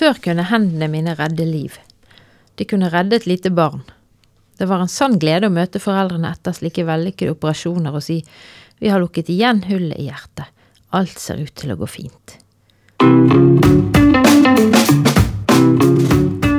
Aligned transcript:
Før 0.00 0.16
kunne 0.24 0.46
hendene 0.48 0.86
mine 0.88 1.12
redde 1.12 1.44
liv. 1.44 1.74
De 2.56 2.64
kunne 2.64 2.88
redde 2.88 3.18
et 3.18 3.26
lite 3.28 3.50
barn. 3.52 3.82
Det 4.56 4.64
var 4.68 4.80
en 4.80 4.88
sann 4.88 5.18
glede 5.20 5.50
å 5.50 5.52
møte 5.52 5.82
foreldrene 5.82 6.30
etter 6.32 6.56
slike 6.56 6.86
vellykkede 6.88 7.34
operasjoner 7.34 7.98
og 7.98 8.04
si 8.06 8.16
vi 8.80 8.88
har 8.88 9.02
lukket 9.02 9.28
igjen 9.28 9.60
hullet 9.68 10.00
i 10.00 10.06
hjertet. 10.06 10.48
Alt 10.96 11.20
ser 11.20 11.42
ut 11.44 11.52
til 11.52 11.74
å 11.74 11.76
gå 11.82 11.90
fint. 11.98 12.38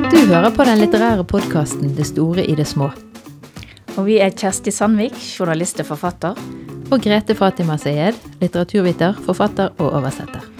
Du 0.06 0.18
hører 0.30 0.54
på 0.54 0.68
den 0.70 0.78
litterære 0.84 1.26
podkasten 1.26 1.96
Det 1.98 2.06
store 2.14 2.46
i 2.46 2.54
det 2.54 2.70
små. 2.70 2.92
Og 3.96 4.06
vi 4.06 4.22
er 4.22 4.30
Kjersti 4.30 4.70
Sandvik, 4.70 5.18
journalist 5.18 5.82
og 5.82 5.90
forfatter. 5.90 6.38
Og 6.94 7.02
Grete 7.02 7.34
Fatima 7.34 7.74
Sayed, 7.74 8.14
litteraturviter, 8.38 9.18
forfatter 9.26 9.74
og 9.82 9.96
oversetter. 9.98 10.51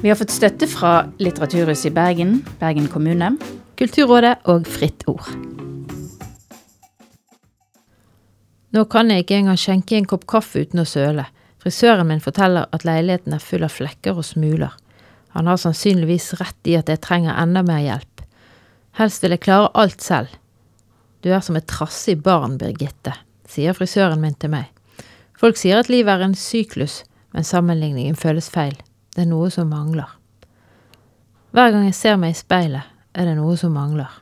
Vi 0.00 0.08
har 0.08 0.16
fått 0.16 0.30
støtte 0.30 0.66
fra 0.70 1.08
Litteraturhuset 1.18 1.88
i 1.88 1.90
Bergen, 1.90 2.36
Bergen 2.60 2.86
kommune. 2.86 3.32
Kulturrådet 3.74 4.36
og 4.46 4.68
Fritt 4.70 5.02
Ord. 5.10 5.26
Nå 8.70 8.84
kan 8.92 9.10
jeg 9.10 9.24
ikke 9.24 9.40
engang 9.40 9.58
skjenke 9.58 9.96
en 9.98 10.06
kopp 10.06 10.28
kaffe 10.30 10.62
uten 10.62 10.84
å 10.84 10.86
søle. 10.86 11.24
Frisøren 11.58 12.06
min 12.06 12.22
forteller 12.22 12.70
at 12.70 12.86
leiligheten 12.86 13.34
er 13.34 13.42
full 13.42 13.66
av 13.66 13.74
flekker 13.74 14.14
og 14.14 14.28
smuler. 14.28 14.76
Han 15.34 15.50
har 15.50 15.58
sannsynligvis 15.58 16.30
rett 16.38 16.70
i 16.70 16.78
at 16.78 16.92
jeg 16.92 17.02
trenger 17.02 17.34
enda 17.34 17.64
mer 17.66 17.82
hjelp. 17.82 18.22
Helst 19.02 19.26
vil 19.26 19.34
jeg 19.34 19.46
klare 19.48 19.72
alt 19.74 20.04
selv. 20.04 20.30
Du 21.26 21.32
er 21.34 21.42
som 21.42 21.58
et 21.58 21.66
trassig 21.66 22.20
barn, 22.22 22.54
Birgitte, 22.60 23.16
sier 23.50 23.74
frisøren 23.74 24.22
min 24.22 24.38
til 24.38 24.54
meg. 24.54 24.70
Folk 25.34 25.58
sier 25.58 25.82
at 25.82 25.90
livet 25.90 26.14
er 26.14 26.28
en 26.28 26.38
syklus, 26.38 27.02
men 27.34 27.42
sammenligningen 27.42 28.14
føles 28.14 28.46
feil. 28.46 28.78
Det 29.18 29.24
er 29.24 29.32
noe 29.32 29.48
som 29.50 29.66
mangler. 29.66 30.06
Hver 31.50 31.72
gang 31.74 31.88
jeg 31.88 31.94
ser 31.98 32.18
meg 32.22 32.36
i 32.36 32.38
speilet, 32.38 32.86
er 33.18 33.26
det 33.26 33.32
noe 33.34 33.56
som 33.58 33.72
mangler. 33.74 34.12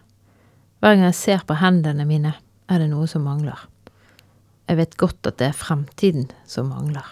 Hver 0.81 0.95
gang 0.95 1.03
jeg 1.05 1.17
ser 1.19 1.43
på 1.45 1.59
hendene 1.61 2.07
mine, 2.09 2.31
er 2.65 2.81
det 2.81 2.87
noe 2.89 3.05
som 3.05 3.27
mangler. 3.29 3.61
Jeg 4.65 4.79
vet 4.79 4.97
godt 4.97 5.29
at 5.29 5.37
det 5.37 5.51
er 5.51 5.59
fremtiden 5.59 6.31
som 6.49 6.71
mangler. 6.73 7.05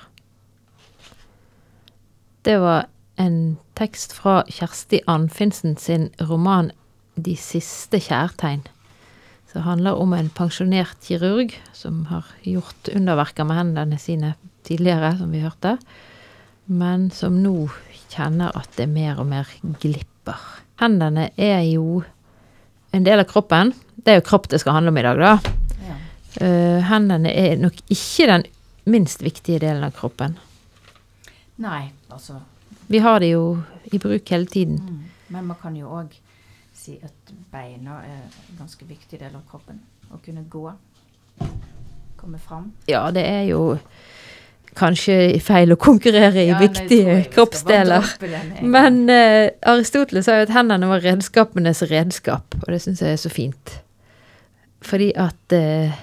Det 2.49 2.57
var 2.65 2.89
en 3.21 3.37
tekst 3.77 4.17
fra 4.17 4.39
Kjersti 4.49 5.03
Anfinsen 5.05 5.77
sin 5.77 6.09
roman 6.25 6.73
De 7.21 7.37
siste 7.37 8.01
kjærtegn. 8.01 8.65
Det 9.53 9.67
handler 9.69 10.01
om 10.01 10.17
en 10.17 10.33
pensjonert 10.33 11.05
kirurg 11.05 11.53
som 11.77 12.07
har 12.09 12.33
gjort 12.49 12.89
underverker 12.97 13.45
med 13.45 13.61
hendene 13.61 14.01
sine 14.01 14.33
tidligere, 14.65 15.19
som 15.21 15.37
vi 15.37 15.45
hørte 15.45 15.77
men 16.67 17.11
som 17.11 17.37
nå 17.43 17.69
kjenner 18.13 18.55
at 18.57 18.71
det 18.79 18.87
mer 18.91 19.21
og 19.21 19.29
mer 19.29 19.49
glipper. 19.83 20.41
Hendene 20.81 21.29
er 21.37 21.63
jo 21.69 22.03
en 22.95 23.07
del 23.07 23.23
av 23.23 23.29
kroppen. 23.31 23.73
Det 23.95 24.13
er 24.13 24.21
jo 24.21 24.27
kropp 24.29 24.49
det 24.53 24.61
skal 24.63 24.79
handle 24.79 24.95
om 24.95 24.99
i 24.99 25.05
dag, 25.07 25.21
da. 25.21 25.55
Ja. 25.85 25.97
Uh, 26.41 26.81
hendene 26.89 27.31
er 27.31 27.57
nok 27.61 27.79
ikke 27.93 28.29
den 28.31 28.47
minst 28.91 29.23
viktige 29.25 29.63
delen 29.63 29.85
av 29.87 29.95
kroppen. 29.97 30.37
Nei, 31.63 31.87
altså 32.11 32.41
Vi 32.87 32.99
har 32.99 33.21
det 33.21 33.31
jo 33.31 33.63
i 33.85 33.99
bruk 33.99 34.31
hele 34.31 34.47
tiden. 34.47 34.77
Mm. 34.77 35.05
Men 35.29 35.47
man 35.47 35.57
kan 35.61 35.77
jo 35.77 35.89
òg 35.89 36.13
si 36.75 36.99
at 37.03 37.33
beina 37.53 38.01
er 38.05 38.27
en 38.27 38.59
ganske 38.59 38.85
viktig 38.85 39.19
del 39.21 39.33
av 39.33 39.45
kroppen. 39.49 39.79
Å 40.13 40.19
kunne 40.21 40.45
gå. 40.51 40.67
Komme 42.21 42.39
fram. 42.39 42.73
Ja, 42.91 43.07
det 43.15 43.25
er 43.25 43.47
jo 43.49 43.79
kanskje 44.79 45.17
feil 45.45 45.73
å 45.75 45.79
konkurrere 45.81 46.43
i 46.43 46.51
ja, 46.51 46.59
viktige 46.61 47.21
kroppsdeler. 47.35 48.09
Men 48.63 49.05
uh, 49.11 49.49
Aristoteles 49.75 50.27
sa 50.29 50.41
jo 50.41 50.49
at 50.49 50.55
hendene 50.55 50.91
var 50.91 51.05
redskapenes 51.05 51.85
redskap, 51.91 52.57
og 52.63 52.69
det 52.73 52.81
syns 52.85 53.03
jeg 53.05 53.17
er 53.17 53.23
så 53.23 53.33
fint. 53.33 53.77
Fordi 54.85 55.13
at 55.21 55.57
uh, 55.57 55.95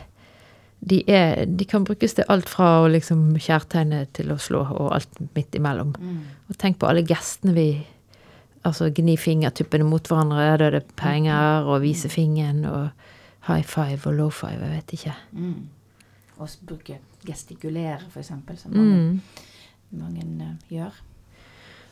de, 0.82 1.02
er, 1.12 1.46
de 1.46 1.68
kan 1.70 1.86
brukes 1.86 2.18
til 2.18 2.28
alt 2.32 2.50
fra 2.50 2.82
å 2.82 2.92
liksom 2.92 3.36
kjærtegne 3.38 4.06
til 4.18 4.34
å 4.34 4.40
slå, 4.42 4.64
og 4.72 4.94
alt 4.98 5.24
midt 5.36 5.60
imellom. 5.60 5.94
Mm. 6.00 6.22
Og 6.50 6.62
tenk 6.62 6.80
på 6.82 6.90
alle 6.92 7.08
gestene 7.08 7.58
vi 7.58 7.72
Altså 8.62 8.92
gni 8.94 9.16
fingertuppene 9.18 9.82
mot 9.90 10.06
hverandre, 10.06 10.44
da 10.62 10.68
er 10.68 10.76
det 10.76 10.84
penger, 10.94 11.66
og 11.66 11.80
vise 11.82 12.12
fingeren, 12.14 12.60
og 12.70 13.48
high 13.48 13.66
five 13.66 14.06
og 14.06 14.14
low 14.14 14.30
five, 14.30 14.60
jeg 14.62 14.76
vet 14.76 14.94
ikke. 15.00 15.14
Mm. 15.34 15.56
Og 16.38 16.60
bruke 16.70 17.00
gestikulere, 17.28 18.08
f.eks., 18.10 18.32
som 18.62 18.76
mange, 18.76 19.00
mm. 19.00 19.48
mange 20.00 20.28
uh, 20.42 20.54
gjør. 20.72 21.02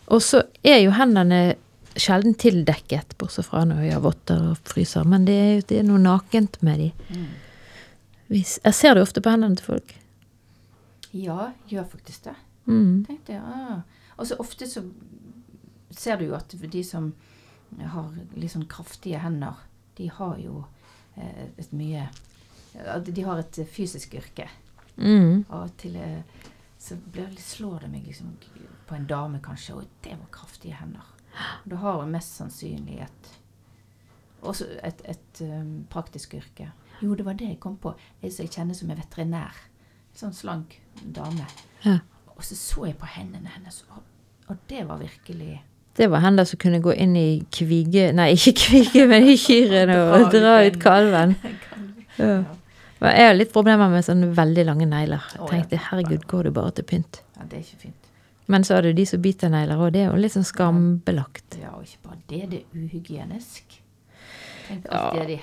Og 0.09 0.23
så 0.25 0.44
er 0.66 0.81
jo 0.81 0.95
hendene 0.97 1.41
sjelden 2.00 2.35
tildekket, 2.40 3.16
bortsett 3.19 3.47
fra 3.50 3.63
når 3.67 3.84
vi 3.84 3.94
har 3.94 4.03
votter 4.03 4.51
og 4.51 4.59
fryser. 4.69 5.07
Men 5.09 5.25
det 5.28 5.38
er, 5.38 5.63
det 5.69 5.79
er 5.81 5.88
noe 5.88 6.01
nakent 6.01 6.59
med 6.66 6.84
de. 6.84 6.90
Mm. 7.09 7.29
jeg 8.35 8.75
ser 8.78 8.95
det 8.95 9.06
ofte 9.06 9.23
på 9.25 9.34
hendene 9.34 9.59
til 9.59 9.72
folk. 9.73 9.95
Ja, 11.12 11.51
gjør 11.69 11.88
faktisk 11.90 12.29
det. 12.29 12.35
Mm. 12.69 13.06
Tenkte 13.07 13.34
jeg, 13.34 13.41
ja. 13.41 13.81
Og 14.19 14.28
så 14.29 14.38
ofte 14.41 14.67
så 14.69 14.84
ser 15.96 16.19
du 16.19 16.28
jo 16.28 16.38
at 16.38 16.53
de 16.53 16.84
som 16.85 17.13
har 17.79 18.09
litt 18.35 18.53
sånn 18.53 18.67
kraftige 18.69 19.22
hender, 19.23 19.57
de 19.97 20.09
har 20.13 20.38
jo 20.41 20.63
eh, 21.16 21.47
et 21.57 21.72
mye 21.75 22.09
De 23.03 23.23
har 23.25 23.40
et 23.41 23.57
fysisk 23.73 24.13
yrke. 24.16 24.46
Mm. 24.99 25.45
Og 25.49 25.71
til 25.77 25.95
eh, 25.95 26.47
så 26.79 26.95
slår 27.37 27.79
det 27.79 27.91
meg 27.91 28.05
liksom 28.07 28.33
på 28.87 28.95
en 28.95 29.07
dame, 29.07 29.39
kanskje, 29.43 29.75
og 29.75 29.87
det 30.03 30.15
var 30.15 30.27
kraftige 30.31 30.77
hender. 30.79 31.15
Da 31.69 31.75
har 31.75 32.01
hun 32.01 32.11
mest 32.11 32.35
sannsynlig 32.35 33.01
et 33.03 33.35
også 34.41 34.65
et, 34.83 35.01
et 35.05 35.41
um, 35.41 35.85
praktisk 35.89 36.33
yrke. 36.33 36.71
Jo, 37.01 37.15
det 37.15 37.25
var 37.25 37.33
det 37.33 37.47
jeg 37.47 37.59
kom 37.59 37.75
på. 37.77 37.93
Jeg, 38.21 38.31
jeg 38.39 38.49
kjenner 38.49 38.73
som 38.73 38.89
en 38.89 38.97
veterinær. 38.97 39.55
Sånn 40.15 40.33
slank 40.33 40.79
dame. 41.03 41.47
Ja. 41.83 41.99
Og 42.35 42.43
så 42.47 42.55
så 42.55 42.85
jeg 42.87 42.97
på 42.99 43.07
hendene 43.11 43.51
hennes, 43.51 43.83
og, 43.91 44.03
og 44.47 44.57
det 44.69 44.87
var 44.87 45.01
virkelig 45.01 45.61
det 45.99 46.07
var 46.07 46.21
hender 46.23 46.45
som 46.47 46.59
kunne 46.61 46.79
gå 46.79 46.93
inn 46.95 47.16
i 47.19 47.41
kvige 47.51 48.13
Nei, 48.16 48.29
ikke 48.37 48.53
kvige, 48.55 49.01
men 49.09 49.25
i 49.27 49.35
kyrne 49.47 49.97
og 50.13 50.29
dra 50.31 50.53
ut 50.63 50.77
kalven. 50.85 51.35
Ja. 52.16 52.43
Jeg 52.99 53.27
har 53.29 53.35
litt 53.37 53.53
problemer 53.55 53.91
med 53.91 54.03
sånne 54.03 54.33
veldig 54.35 54.65
lange 54.67 54.87
negler. 54.89 55.23
Jeg 55.37 55.47
tenkte 55.47 55.81
herregud, 55.89 56.25
går 56.27 56.49
du 56.49 56.55
bare 56.55 56.73
til 56.75 56.87
pynt? 56.89 57.21
Ja, 57.37 57.45
det 57.47 57.61
er 57.61 57.65
ikke 57.65 57.83
fint. 57.87 58.09
Men 58.49 58.65
så 58.65 58.79
er 58.79 58.89
det 58.89 58.95
de 58.97 59.05
som 59.05 59.21
biter 59.21 59.51
negler, 59.53 59.79
og 59.79 59.93
det 59.93 60.01
er 60.03 60.09
jo 60.09 60.19
litt 60.19 60.33
sånn 60.33 60.47
skambelagt. 60.47 61.59
Ja, 61.61 61.75
og 61.77 61.85
ikke 61.85 62.09
bare 62.09 62.19
det. 62.31 62.41
Det 62.49 62.63
er 62.63 62.81
uhygienisk. 62.81 63.77
Ja, 64.69 65.25
det 65.25 65.39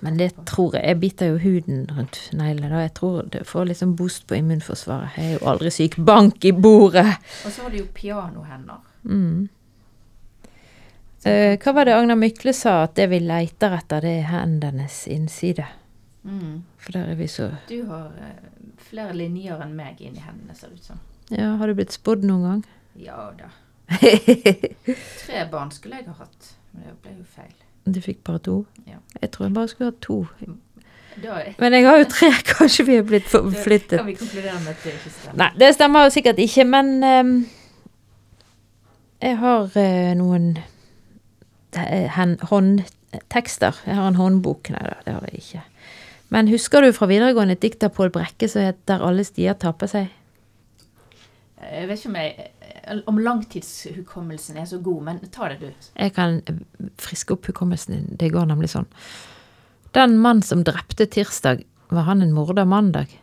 men 0.00 0.16
det 0.18 0.32
tror 0.50 0.74
jeg 0.74 0.82
Jeg 0.84 0.98
biter 1.00 1.26
jo 1.26 1.36
huden 1.38 1.84
rundt 1.94 2.16
neglene. 2.34 2.80
Jeg 2.82 2.94
tror 2.94 3.28
det 3.30 3.44
får 3.46 3.68
litt 3.68 3.78
sånn 3.78 3.94
boost 3.94 4.26
på 4.26 4.34
immunforsvaret. 4.38 5.14
Jeg 5.18 5.28
er 5.28 5.36
jo 5.36 5.50
aldri 5.52 5.70
syk. 5.70 5.96
Bank 5.96 6.44
i 6.44 6.50
bordet! 6.52 7.06
Og 7.46 7.52
så 7.52 7.62
har 7.62 7.70
du 7.70 7.78
jo 7.78 7.86
pianohender. 7.94 8.80
Mm. 9.04 9.46
Uh, 11.24 11.54
hva 11.62 11.72
var 11.72 11.86
det 11.86 11.94
Agnar 11.94 12.18
Mykle 12.18 12.52
sa, 12.52 12.82
at 12.88 12.98
det 12.98 13.08
vi 13.12 13.22
leiter 13.22 13.78
etter, 13.78 14.02
det 14.04 14.18
er 14.18 14.28
hendenes 14.32 15.04
innside? 15.08 15.68
Mm. 16.24 16.62
For 16.80 16.96
der 16.96 17.10
er 17.12 17.18
vi 17.20 17.26
så 17.28 17.50
Du 17.68 17.82
har 17.90 18.06
uh, 18.16 18.78
flere 18.80 19.12
linjer 19.16 19.60
enn 19.60 19.74
meg 19.76 20.00
inni 20.00 20.22
hendene, 20.24 20.56
ser 20.56 20.72
det 20.72 20.80
ut 20.80 20.88
som. 20.92 21.02
Ja, 21.30 21.54
Har 21.60 21.68
du 21.68 21.76
blitt 21.76 21.92
spådd 21.92 22.24
noen 22.24 22.46
gang? 22.48 22.64
Ja 22.96 23.28
da. 23.36 23.50
Tre 25.24 25.44
barn 25.52 25.72
skulle 25.74 26.00
jeg 26.00 26.08
ha 26.08 26.16
hatt, 26.24 26.54
men 26.72 26.88
det 26.88 26.94
ble 27.02 27.16
jo 27.18 27.26
feil. 27.28 27.52
Du 27.84 28.00
fikk 28.00 28.22
bare 28.24 28.40
to? 28.40 28.62
Ja. 28.88 29.02
Jeg 29.20 29.30
tror 29.30 29.46
jeg 29.46 29.54
bare 29.54 29.68
skulle 29.68 29.90
hatt 29.90 30.00
to. 30.00 30.24
Men 31.58 31.72
jeg 31.76 31.84
har 31.86 31.98
jo 31.98 32.06
tre, 32.10 32.30
kanskje 32.54 32.86
vi 32.88 32.96
er 32.98 33.04
blitt 33.06 33.28
forflyttet. 33.30 33.98
Kan 33.98 34.06
vi 34.06 34.16
konkludere 34.18 34.60
med 34.64 34.72
at 34.72 34.80
det 34.84 34.94
ikke 34.96 35.12
stemmer? 35.12 35.36
Nei, 35.42 35.50
det 35.60 35.74
stemmer 35.76 36.06
jo 36.06 36.14
sikkert 36.14 36.40
ikke, 36.42 36.64
men 36.64 36.90
um, 37.04 37.34
jeg 39.22 39.38
har 39.38 39.68
uh, 39.76 40.10
noen 40.18 40.48
uh, 41.76 42.24
håndtekster. 42.50 43.84
Jeg 43.86 44.00
har 44.00 44.08
en 44.08 44.18
håndbok. 44.18 44.72
Nei 44.74 44.82
da, 44.88 44.98
det 45.06 45.16
har 45.18 45.28
jeg 45.30 45.44
ikke. 45.44 45.62
Men 46.34 46.48
husker 46.50 46.82
du 46.82 46.90
fra 46.90 47.06
videregående 47.06 47.54
et 47.54 47.62
dikt 47.62 47.84
av 47.86 47.92
Pål 47.94 48.10
Brekke 48.10 48.48
som 48.50 48.64
heter 48.64 48.98
'Alle 48.98 49.22
stier 49.22 49.54
taper 49.54 49.86
seg'? 49.86 50.08
Jeg 51.62 51.88
vet 51.88 52.00
ikke 52.00 52.08
om, 52.08 52.16
jeg, 52.16 53.02
om 53.06 53.18
langtidshukommelsen 53.18 54.56
er 54.58 54.64
så 54.66 54.80
god, 54.82 55.02
men 55.02 55.20
ta 55.30 55.48
det, 55.48 55.60
du. 55.60 55.70
Jeg 55.96 56.12
kan 56.14 56.42
friske 56.98 57.32
opp 57.32 57.46
hukommelsen 57.46 57.94
din. 57.94 58.16
Det 58.18 58.32
går 58.32 58.50
nemlig 58.50 58.72
sånn. 58.74 58.88
Den 59.94 60.18
mann 60.18 60.42
som 60.42 60.64
drepte 60.64 61.06
tirsdag, 61.06 61.64
var 61.88 62.02
han 62.02 62.22
en 62.22 62.34
morder 62.34 62.66
mandag, 62.66 63.14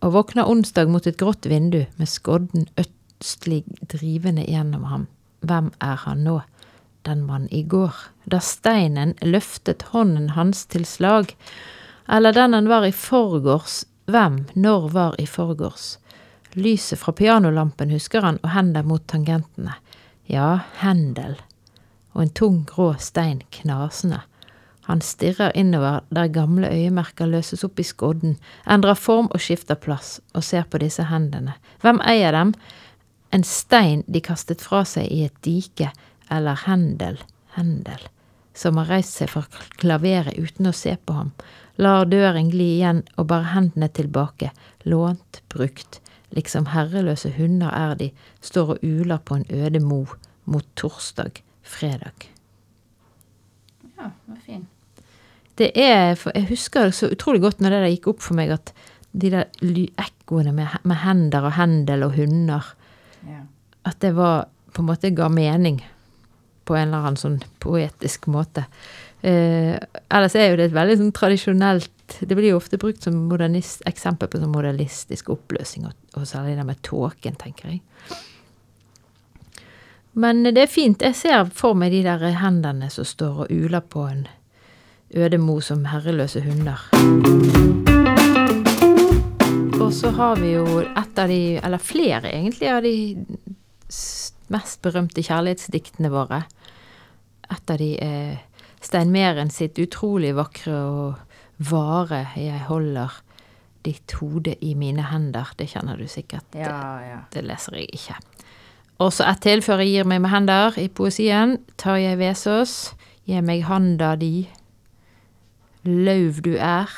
og 0.00 0.12
våkna 0.16 0.48
onsdag 0.48 0.88
mot 0.88 1.06
et 1.06 1.20
grått 1.20 1.46
vindu 1.46 1.84
med 1.98 2.08
skodden 2.08 2.66
østlig 2.80 3.62
drivende 3.92 4.48
gjennom 4.48 4.84
ham. 4.84 5.06
Hvem 5.44 5.70
er 5.80 5.96
han 5.96 6.24
nå? 6.24 6.40
Den 7.04 7.26
mann 7.26 7.46
i 7.52 7.62
går, 7.62 7.92
da 8.24 8.40
steinen 8.40 9.14
løftet 9.20 9.82
hånden 9.92 10.30
hans 10.30 10.64
til 10.64 10.88
slag 10.88 11.36
eller 12.08 12.32
den 12.32 12.54
han 12.54 12.68
var 12.68 12.86
i 12.86 12.92
forgårs. 12.92 13.84
Hvem, 14.06 14.44
når 14.54 14.88
var 14.92 15.14
i 15.20 15.26
forgårs? 15.26 15.98
Lyset 16.54 16.98
fra 17.00 17.12
pianolampen 17.12 17.90
husker 17.90 18.22
han, 18.22 18.38
og 18.42 18.52
hender 18.54 18.84
mot 18.86 19.06
tangentene. 19.06 19.74
Ja, 20.30 20.60
Hendel. 20.80 21.36
og 22.14 22.22
en 22.22 22.30
tung, 22.30 22.64
grå 22.64 22.94
stein 23.02 23.40
knasende. 23.50 24.20
Han 24.86 25.00
stirrer 25.00 25.50
innover 25.56 26.04
der 26.14 26.28
gamle 26.28 26.68
øyemerker 26.70 27.26
løses 27.26 27.64
opp 27.64 27.80
i 27.80 27.86
skodden, 27.88 28.36
endrer 28.70 28.94
form 28.94 29.30
og 29.32 29.40
skifter 29.40 29.74
plass, 29.74 30.20
og 30.34 30.44
ser 30.44 30.62
på 30.70 30.78
disse 30.78 31.02
hendene. 31.08 31.56
Hvem 31.80 32.00
eier 32.06 32.36
dem? 32.36 32.52
En 33.32 33.44
stein 33.44 34.04
de 34.06 34.20
kastet 34.20 34.62
fra 34.62 34.84
seg 34.86 35.08
i 35.10 35.24
et 35.24 35.34
dike, 35.42 35.90
eller 36.30 36.60
Hendel, 36.66 37.18
Hendel, 37.56 38.06
som 38.54 38.78
har 38.78 38.92
reist 38.92 39.16
seg 39.18 39.32
fra 39.32 39.42
klaveret 39.80 40.38
uten 40.38 40.70
å 40.70 40.76
se 40.76 40.94
på 40.94 41.16
ham, 41.16 41.32
lar 41.80 42.06
døren 42.10 42.50
gli 42.52 42.76
igjen 42.76 43.02
og 43.16 43.28
bare 43.32 43.52
hendene 43.54 43.88
tilbake, 43.94 44.50
lånt, 44.86 45.40
brukt, 45.52 46.00
liksom 46.34 46.68
herreløse 46.72 47.32
hunder 47.38 47.72
er 47.74 47.96
de, 47.98 48.10
står 48.44 48.76
og 48.76 48.84
uler 48.84 49.22
på 49.22 49.40
en 49.40 49.48
øde 49.50 49.82
mo 49.82 50.04
mot 50.44 50.66
torsdag, 50.76 51.40
fredag. 51.62 52.28
Ja, 53.96 54.10
det 54.10 54.34
var 54.34 54.40
fin. 54.46 54.66
Det 55.54 55.70
er, 55.78 56.14
for 56.18 56.34
Jeg 56.34 56.48
husker 56.48 56.84
det 56.84 56.94
så 56.94 57.08
utrolig 57.12 57.40
godt 57.40 57.60
når 57.60 57.70
det 57.70 57.80
der 57.84 57.92
gikk 57.94 58.08
opp 58.10 58.22
for 58.24 58.34
meg 58.34 58.50
at 58.50 58.74
de 59.14 59.30
der 59.30 59.46
ekkoene 59.54 60.52
med, 60.52 60.80
med, 60.82 60.96
hender 61.04 61.46
og 61.46 61.54
hendel 61.58 62.02
og 62.08 62.16
hunder 62.18 62.74
Ja. 63.24 63.46
At 63.84 64.00
det 64.00 64.14
var 64.16 64.48
på 64.72 64.82
en 64.82 64.88
måte 64.88 65.14
ga 65.14 65.28
mening 65.28 65.78
på 66.64 66.74
en 66.76 66.88
eller 66.88 67.06
annen 67.06 67.20
sånn 67.20 67.38
poetisk 67.60 68.26
måte. 68.32 68.64
Eh, 69.24 69.78
ellers 70.12 70.34
er 70.36 70.50
jo 70.50 70.56
det 70.60 70.66
et 70.68 70.74
veldig 70.76 70.98
sånn 71.00 71.12
tradisjonelt 71.16 72.16
Det 72.28 72.36
blir 72.36 72.50
jo 72.50 72.58
ofte 72.58 72.76
brukt 72.76 73.06
som 73.06 73.14
modernist, 73.30 73.80
eksempel 73.88 74.28
på 74.28 74.36
sånn 74.36 74.52
modernistisk 74.52 75.30
oppløsning, 75.32 75.86
og, 75.88 75.94
og 76.20 76.26
særlig 76.28 76.58
det 76.58 76.66
med 76.68 76.82
tåken, 76.84 77.38
tenker 77.40 77.70
jeg. 77.72 77.80
Men 80.20 80.44
det 80.44 80.60
er 80.60 80.70
fint. 80.70 81.00
Jeg 81.00 81.16
ser 81.16 81.48
for 81.56 81.72
meg 81.74 81.94
de 81.96 82.02
der 82.04 82.36
hendene 82.38 82.90
som 82.92 83.08
står 83.08 83.46
og 83.46 83.50
uler 83.50 83.80
på 83.80 84.04
en 84.10 84.26
øde 85.16 85.40
mo 85.40 85.56
som 85.64 85.88
herreløse 85.88 86.44
hunder. 86.44 86.84
Og 89.80 89.90
så 89.96 90.12
har 90.20 90.36
vi 90.44 90.52
jo 90.52 90.84
et 90.84 91.18
av 91.18 91.32
de, 91.32 91.42
eller 91.64 91.82
flere 91.82 92.28
egentlig, 92.28 92.68
av 92.68 92.84
de 92.84 93.24
mest 94.52 94.84
berømte 94.84 95.24
kjærlighetsdiktene 95.24 96.12
våre. 96.12 96.44
Et 97.48 97.72
av 97.72 97.80
de 97.80 97.94
er 98.04 98.42
Stein 98.84 99.12
Meren 99.14 99.48
sitt 99.50 99.78
utrolig 99.80 100.34
vakre 100.36 100.74
og 100.76 101.14
vare 101.70 102.26
'Jeg 102.36 102.60
holder 102.68 103.22
ditt 103.84 104.12
hode 104.20 104.54
i 104.60 104.74
mine 104.74 105.02
hender'. 105.02 105.54
Det 105.56 105.68
kjenner 105.68 105.96
du 105.96 106.06
sikkert. 106.06 106.44
Ja, 106.54 106.98
ja. 107.00 107.18
Det 107.32 107.44
leser 107.44 107.76
jeg 107.76 107.88
ikke. 107.92 108.16
Og 108.98 109.12
så 109.12 109.24
ett 109.24 109.40
til 109.42 109.62
før 109.62 109.80
jeg 109.82 109.88
gir 109.88 110.04
meg 110.04 110.20
med 110.20 110.30
hender 110.30 110.78
i 110.78 110.88
poesien. 110.88 111.58
Tarjei 111.78 112.16
Vesaas, 112.16 112.94
'Gi 113.26 113.40
meg 113.40 113.64
handa 113.64 114.16
di'. 114.16 114.48
Lauv 115.84 116.42
du 116.42 116.56
er. 116.56 116.88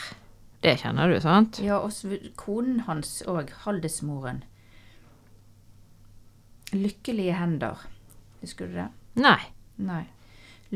Det 0.62 0.78
kjenner 0.80 1.08
du, 1.08 1.20
sant? 1.20 1.60
Ja, 1.62 1.78
og 1.78 1.92
konen 2.36 2.80
hans 2.80 3.22
òg, 3.26 3.50
Haldesmoren. 3.64 4.42
Lykkelige 6.72 7.32
hender. 7.32 7.86
Husker 8.40 8.66
du 8.66 8.72
det? 8.72 8.88
Nei. 9.14 9.40
Nei. 9.78 10.06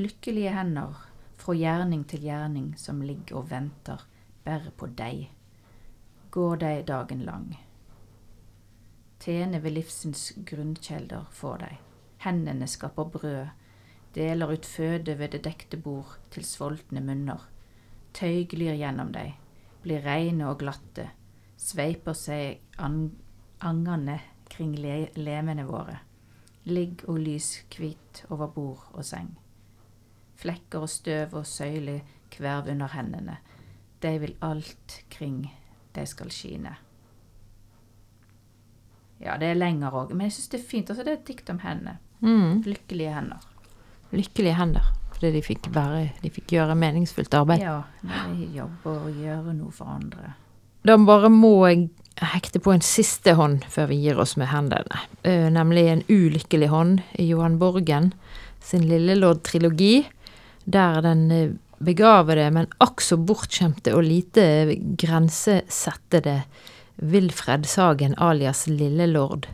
Lykkelige 0.01 0.53
hender 0.55 0.97
fra 1.37 1.53
gjerning 1.53 2.07
til 2.09 2.23
gjerning 2.25 2.71
som 2.81 3.03
ligger 3.05 3.43
og 3.43 3.51
venter 3.51 4.01
bare 4.47 4.71
på 4.73 4.87
deg. 4.97 5.27
Går 6.33 6.61
deg 6.63 6.87
dagen 6.89 7.25
lang. 7.27 7.51
Tjene 9.21 9.61
ved 9.61 9.75
livsens 9.77 10.31
grunnkjelder 10.49 11.27
for 11.37 11.61
deg. 11.61 11.75
Hendene 12.25 12.69
skaper 12.71 13.11
brød, 13.13 13.51
deler 14.17 14.55
ut 14.55 14.69
føde 14.69 15.19
ved 15.19 15.35
det 15.35 15.43
dekte 15.45 15.77
bord 15.77 16.17
til 16.33 16.49
sultne 16.49 17.05
munner. 17.05 17.45
Tøy 18.17 18.47
glir 18.49 18.79
gjennom 18.81 19.13
deg, 19.13 19.35
blir 19.85 20.01
reine 20.07 20.49
og 20.49 20.63
glatte, 20.65 21.11
sveiper 21.61 22.17
seg 22.17 22.65
an 22.81 23.11
kring 24.49 24.73
le 24.81 24.97
lemene 25.21 25.69
våre. 25.69 26.01
Ligg 26.65 27.05
og 27.05 27.21
lys 27.21 27.53
hvit 27.77 28.25
over 28.31 28.49
bord 28.49 28.89
og 28.95 29.05
seng. 29.05 29.37
Flekker 30.41 30.85
og 30.87 30.91
støv 30.91 31.35
og 31.41 31.47
søyler 31.47 32.01
kverv 32.33 32.71
under 32.73 32.93
hendene. 32.95 33.37
De 34.01 34.15
vil 34.23 34.37
alt 34.43 35.03
kring 35.13 35.43
de 35.95 36.07
skal 36.07 36.31
skine. 36.33 36.77
Ja, 39.21 39.37
det 39.37 39.51
er 39.51 39.59
lenger 39.59 39.93
òg, 39.93 40.15
men 40.15 40.31
jeg 40.31 40.39
syns 40.39 40.53
det 40.55 40.61
er 40.63 40.69
fint. 40.71 40.91
Altså, 40.91 41.05
det 41.05 41.13
er 41.13 41.19
et 41.19 41.27
dikt 41.29 41.51
om 41.53 41.61
hendene. 41.61 41.99
Mm. 42.25 42.63
Lykkelige 42.65 43.13
hender. 43.13 43.45
Lykkelige 44.17 44.57
hender. 44.57 44.93
Fordi 45.13 45.35
de 45.35 45.43
fikk, 45.45 45.69
være, 45.75 46.07
de 46.23 46.31
fikk 46.33 46.55
gjøre 46.57 46.77
meningsfullt 46.81 47.35
arbeid. 47.37 47.61
Ja, 47.61 47.83
de 48.01 48.47
jobber 48.57 49.03
og 49.11 49.19
gjør 49.21 49.51
noe 49.53 49.75
for 49.77 49.93
andre. 49.93 50.33
Da 50.89 50.97
bare 50.97 51.29
må 51.29 51.53
jeg 51.69 51.91
hekte 52.33 52.61
på 52.65 52.73
en 52.73 52.85
siste 52.85 53.35
hånd 53.37 53.67
før 53.69 53.91
vi 53.91 53.99
gir 54.01 54.21
oss 54.21 54.39
med 54.41 54.49
hendene. 54.49 55.03
Eh, 55.29 55.51
nemlig 55.53 55.85
en 55.91 56.07
ulykkelig 56.09 56.71
hånd 56.73 57.03
i 57.21 57.29
Johan 57.29 57.59
Borgen 57.61 58.15
sin 58.65 58.87
Lillelord-trilogi, 58.89 60.07
der 60.71 61.01
den 61.05 61.31
eh, 61.31 61.51
begavede, 61.81 62.51
men 62.53 62.67
akk 62.85 63.01
så 63.01 63.17
bortskjemte 63.17 63.95
og 63.97 64.05
lite 64.05 64.45
grensesettede 65.01 66.43
Wilfred 67.01 67.65
Sagen 67.67 68.15
alias 68.19 68.67
Lillelord 68.67 69.47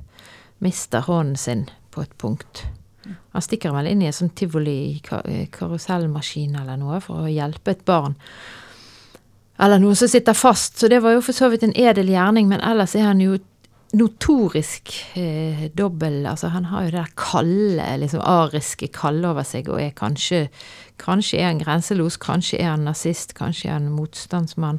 mister 0.59 1.01
hånden 1.07 1.37
sin 1.37 1.67
på 1.95 2.03
et 2.03 2.17
punkt. 2.19 2.65
Han 3.33 3.43
stikker 3.45 3.71
vel 3.77 3.87
inn 3.87 4.03
i 4.03 4.09
en 4.11 4.17
sånn 4.17 4.33
tivoli 4.35 4.99
ka- 5.05 5.23
eh, 5.25 5.47
karusellmaskin 5.55 6.57
eller 6.59 6.77
noe 6.81 6.99
for 7.01 7.23
å 7.23 7.31
hjelpe 7.31 7.71
et 7.77 7.85
barn. 7.87 8.17
Eller 9.63 9.79
noen 9.81 9.97
som 9.97 10.09
sitter 10.11 10.35
fast, 10.35 10.79
så 10.81 10.89
det 10.91 10.99
var 11.05 11.15
jo 11.15 11.23
for 11.25 11.33
så 11.33 11.49
vidt 11.53 11.63
en 11.63 11.77
edel 11.79 12.11
gjerning, 12.13 12.49
men 12.51 12.61
ellers 12.61 12.97
er 12.99 13.07
han 13.07 13.21
jo 13.23 13.39
notorisk 13.95 14.91
eh, 15.17 15.71
dobbel. 15.79 16.27
Altså, 16.27 16.49
han 16.49 16.65
har 16.65 16.87
jo 16.87 16.91
det 16.91 16.99
der 16.99 17.13
kalde, 17.17 17.87
liksom 18.01 18.25
ariske 18.25 18.89
kalde 18.95 19.29
over 19.31 19.47
seg, 19.47 19.69
og 19.69 19.83
er 19.83 19.95
kanskje 19.97 20.49
Kanskje 20.97 21.43
er 21.43 21.51
han 21.51 21.59
grenselos, 21.61 22.17
kanskje 22.17 22.57
er 22.57 22.71
han 22.71 22.87
nazist, 22.89 23.35
kanskje 23.37 23.69
er 23.69 23.75
han 23.75 23.91
motstandsmann. 23.93 24.79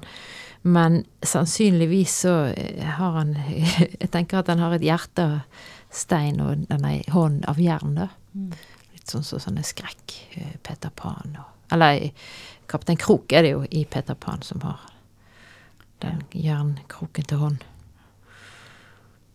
Men 0.65 1.03
sannsynligvis 1.21 2.15
så 2.23 2.33
eh, 2.49 2.81
har 2.97 3.19
han 3.19 3.35
Jeg 4.01 4.09
tenker 4.11 4.41
at 4.41 4.49
han 4.49 4.63
har 4.63 4.73
et 4.73 4.87
hjerte 4.87 5.27
av 5.27 5.67
stein 5.93 6.41
og 6.41 6.65
denne 6.71 6.97
hånd 7.13 7.45
av 7.47 7.61
jern, 7.61 7.93
da. 7.99 8.09
Litt 8.33 9.13
sånn 9.13 9.23
som 9.23 9.39
sånne 9.39 9.63
skrekk. 9.63 10.17
eh, 10.41 10.57
Peter 10.63 10.89
Pan 10.89 11.37
og 11.37 11.71
Eller 11.71 12.09
Kaptein 12.67 12.97
Krok 12.97 13.31
er 13.31 13.43
det 13.43 13.53
jo 13.53 13.63
i 13.69 13.85
Peter 13.85 14.15
Pan 14.15 14.41
som 14.41 14.61
har 14.65 14.81
den 16.01 16.23
jernkroken 16.33 17.25
til 17.25 17.37
hånd. 17.37 17.63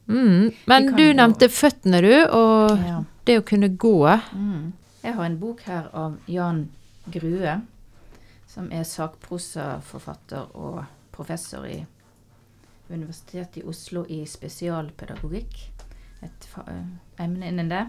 Mm. 0.08 0.50
Men 0.66 0.86
du 0.96 1.04
nevnte 1.14 1.48
føttene, 1.48 2.00
du, 2.02 2.12
og 2.30 2.78
Ja. 2.78 3.04
det 3.24 3.38
å 3.38 3.44
kunne 3.46 3.68
gå. 3.68 4.18
Mm. 4.34 4.72
Jeg 5.02 5.14
har 5.14 5.24
en 5.24 5.38
bok 5.38 5.60
her 5.62 5.88
av 5.94 6.18
Jan 6.26 6.68
Grue, 7.10 7.60
som 8.46 8.70
er 8.72 8.84
sakprosaforfatter 8.84 10.56
og 10.56 10.84
professor 11.12 11.64
i 11.66 11.86
Universitetet 12.90 13.56
i 13.62 13.62
Oslo 13.66 14.04
i 14.08 14.24
spesialpedagogikk. 14.26 15.54
Et 16.22 16.48
eh, 16.68 17.24
emne 17.24 17.48
innen 17.48 17.68
det. 17.68 17.86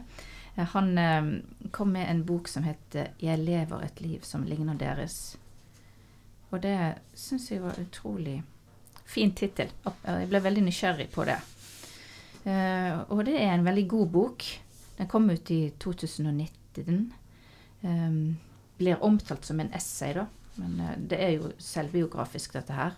Eh, 0.55 0.65
Han 0.74 0.98
eh, 0.98 1.41
kom 1.72 1.91
med 1.93 2.10
en 2.10 2.24
bok 2.24 2.48
som 2.48 2.63
heter 2.63 3.08
'Jeg 3.20 3.39
lever 3.39 3.84
et 3.84 4.01
liv 4.01 4.20
som 4.24 4.43
ligner 4.43 4.74
deres'. 4.74 5.36
Og 6.51 6.62
det 6.62 6.96
syns 7.15 7.51
jeg 7.51 7.62
var 7.62 7.74
utrolig 7.79 8.43
fin 9.05 9.32
tittel. 9.32 9.70
Jeg 10.05 10.29
ble 10.29 10.39
veldig 10.39 10.63
nysgjerrig 10.63 11.10
på 11.12 11.25
det. 11.25 11.38
Eh, 12.44 12.96
og 13.08 13.24
det 13.28 13.38
er 13.40 13.54
en 13.54 13.66
veldig 13.66 13.86
god 13.90 14.10
bok. 14.12 14.46
Den 14.98 15.10
kom 15.10 15.30
ut 15.32 15.52
i 15.52 15.62
2019. 15.80 17.14
Um, 17.84 18.38
blir 18.78 19.04
omtalt 19.04 19.46
som 19.46 19.60
en 19.60 19.72
essay, 19.76 20.14
da. 20.16 20.28
Men 20.60 20.76
uh, 20.80 20.94
det 20.98 21.20
er 21.20 21.34
jo 21.38 21.52
selvbiografisk, 21.60 22.54
dette 22.56 22.76
her. 22.76 22.98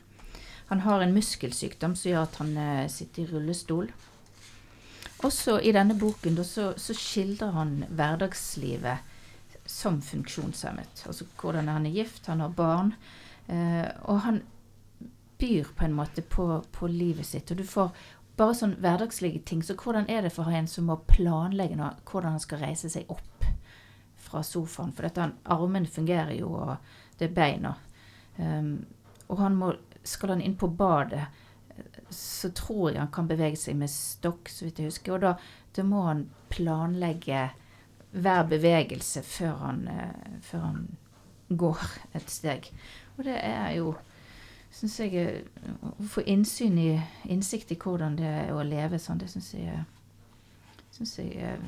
Han 0.70 0.82
har 0.82 1.02
en 1.02 1.14
muskelsykdom 1.14 1.96
som 1.98 2.12
gjør 2.12 2.26
at 2.26 2.40
han 2.42 2.54
uh, 2.58 2.88
sitter 2.92 3.24
i 3.24 3.30
rullestol. 3.32 3.92
Også 5.26 5.60
i 5.62 5.74
denne 5.74 5.96
boken 5.98 6.38
da, 6.38 6.46
så, 6.46 6.74
så 6.78 6.94
skildrer 6.98 7.54
han 7.56 7.78
hverdagslivet 7.90 9.14
som 9.66 10.02
funksjonshemmet. 10.06 11.06
Altså 11.08 11.26
hvordan 11.40 11.72
han 11.72 11.88
er 11.88 11.96
gift, 11.96 12.28
han 12.30 12.44
har 12.44 12.52
barn. 12.54 12.92
og 14.06 14.20
han 14.22 14.42
byr 15.38 15.68
på 15.76 15.86
en 15.86 15.94
måte 15.94 16.22
på, 16.22 16.64
på 16.72 16.88
livet 16.88 17.26
sitt. 17.26 17.52
Og 17.52 17.58
du 17.58 17.64
får 17.68 17.92
bare 18.38 18.56
sånn 18.58 18.76
hverdagslige 18.84 19.44
ting. 19.48 19.64
Så 19.64 19.78
hvordan 19.80 20.10
er 20.12 20.26
det 20.26 20.34
for 20.36 20.52
en 20.52 20.68
som 20.68 20.90
må 20.90 21.00
planlegge 21.10 21.78
nå, 21.80 21.92
hvordan 22.10 22.36
han 22.36 22.44
skal 22.44 22.64
reise 22.64 22.92
seg 22.92 23.10
opp 23.12 23.48
fra 24.26 24.44
sofaen? 24.44 24.94
For 24.96 25.08
dette, 25.08 25.30
armen 25.56 25.88
fungerer 25.88 26.36
jo, 26.38 26.52
og 26.52 27.20
det 27.20 27.30
er 27.30 27.36
beina. 27.38 27.76
Um, 28.38 28.78
og 29.32 29.40
han 29.40 29.58
må, 29.60 29.74
skal 30.04 30.36
han 30.36 30.44
inn 30.44 30.58
på 30.60 30.68
badet, 30.68 31.26
så 32.12 32.52
tror 32.56 32.92
jeg 32.92 33.02
han 33.02 33.14
kan 33.14 33.28
bevege 33.28 33.60
seg 33.60 33.78
med 33.80 33.92
stokk, 33.92 34.52
så 34.52 34.68
vidt 34.68 34.82
jeg 34.84 34.92
husker. 34.92 35.16
Og 35.16 35.24
da, 35.24 35.36
da 35.76 35.88
må 35.88 36.04
han 36.10 36.28
planlegge 36.52 37.48
hver 38.16 38.46
bevegelse 38.48 39.24
før 39.28 39.56
han, 39.64 39.88
uh, 39.88 40.36
før 40.44 40.68
han 40.70 40.84
går 41.56 41.88
et 42.18 42.30
steg. 42.32 42.68
Og 43.16 43.24
det 43.28 43.40
er 43.40 43.72
jo 43.78 43.96
syns 44.76 45.00
jeg 45.00 45.16
eh, 45.20 45.74
Å 45.86 46.10
få 46.12 46.26
innsyn 46.30 46.78
i 46.82 46.90
innsikt 47.32 47.74
i 47.74 47.80
hvordan 47.80 48.18
det 48.20 48.32
er 48.44 48.54
å 48.54 48.64
leve 48.66 49.00
sånn, 49.02 49.22
det 49.22 49.32
syns 49.32 49.54
jeg, 49.56 49.84
Syns 50.96 51.18
jeg 51.20 51.36
eh, 51.40 51.60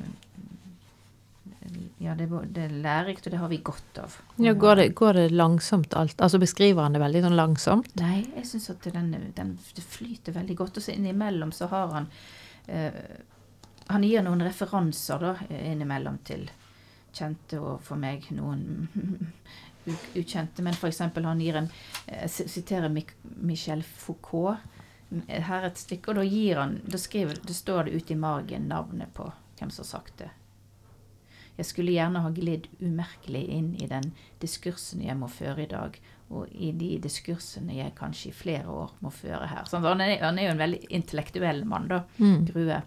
ja, 1.98 2.14
det, 2.14 2.28
det, 2.54 2.62
er 2.64 2.76
lærerikt, 2.80 3.26
og 3.26 3.34
det 3.34 3.40
har 3.42 3.50
vi 3.50 3.58
godt 3.64 3.98
av. 4.00 4.14
Ja, 4.40 4.54
går 4.56 4.78
det, 4.80 4.86
går 4.96 5.18
det, 5.18 5.24
langsomt 5.36 5.92
alt? 5.98 6.20
Altså 6.24 6.38
Beskriver 6.40 6.86
han 6.86 6.94
det 6.96 7.02
veldig 7.02 7.24
sånn 7.26 7.36
langsomt? 7.36 7.90
Nei, 8.00 8.22
jeg 8.36 8.46
syns 8.48 8.70
at 8.72 8.86
den, 8.94 9.10
den, 9.36 9.50
det 9.76 9.84
flyter 9.84 10.36
veldig 10.36 10.56
godt. 10.56 10.78
Og 10.78 10.86
så 10.86 10.94
innimellom 10.94 11.52
så 11.52 11.68
har 11.68 11.92
han 11.92 12.08
eh, 12.72 13.02
Han 13.92 14.06
gir 14.06 14.24
noen 14.24 14.46
referanser 14.46 15.20
da, 15.20 15.34
innimellom 15.58 16.22
til 16.28 16.48
kjente 17.18 17.58
og 17.60 17.82
for 17.84 18.00
meg 18.00 18.28
noen 18.36 18.88
ukjente. 20.14 20.62
Men 20.62 20.76
f.eks. 20.76 21.00
han 21.00 21.40
gir 21.40 21.60
en 21.60 21.70
eh, 22.06 22.26
siterer 22.28 22.92
Michel 23.36 23.82
Foucault 23.82 24.58
her 25.26 25.64
et 25.64 25.78
stykke, 25.80 26.10
og 26.10 26.20
da 26.20 26.24
gir 26.28 26.58
han 26.60 26.80
Da, 26.84 26.98
skriver, 27.00 27.38
da 27.40 27.54
står 27.56 27.88
det 27.88 27.96
ute 27.96 28.12
i 28.12 28.20
margen 28.20 28.68
navnet 28.68 29.14
på 29.16 29.30
hvem 29.58 29.70
som 29.70 29.82
har 29.82 29.88
sagt 29.88 30.18
det. 30.18 30.28
Jeg 31.58 31.66
skulle 31.66 31.90
gjerne 31.90 32.20
ha 32.22 32.30
glidd 32.30 32.68
umerkelig 32.78 33.40
inn 33.50 33.72
i 33.82 33.88
den 33.90 34.12
diskursen 34.38 35.02
jeg 35.02 35.16
må 35.18 35.26
føre 35.32 35.64
i 35.64 35.70
dag, 35.70 35.96
og 36.30 36.52
i 36.54 36.70
de 36.76 36.92
diskursene 37.02 37.74
jeg 37.80 37.96
kanskje 37.98 38.30
i 38.30 38.36
flere 38.36 38.70
år 38.70 38.92
må 39.02 39.10
føre 39.10 39.48
her. 39.50 39.64
Så 39.66 39.80
han, 39.82 40.04
er, 40.04 40.20
han, 40.22 40.38
er, 40.38 40.46
jo 40.46 40.54
en 40.54 40.62
veldig 40.62 40.80
intellektuell 41.00 41.64
mann, 41.66 41.88
da, 41.90 42.04
mm. 42.20 42.36
Grue. 42.52 42.78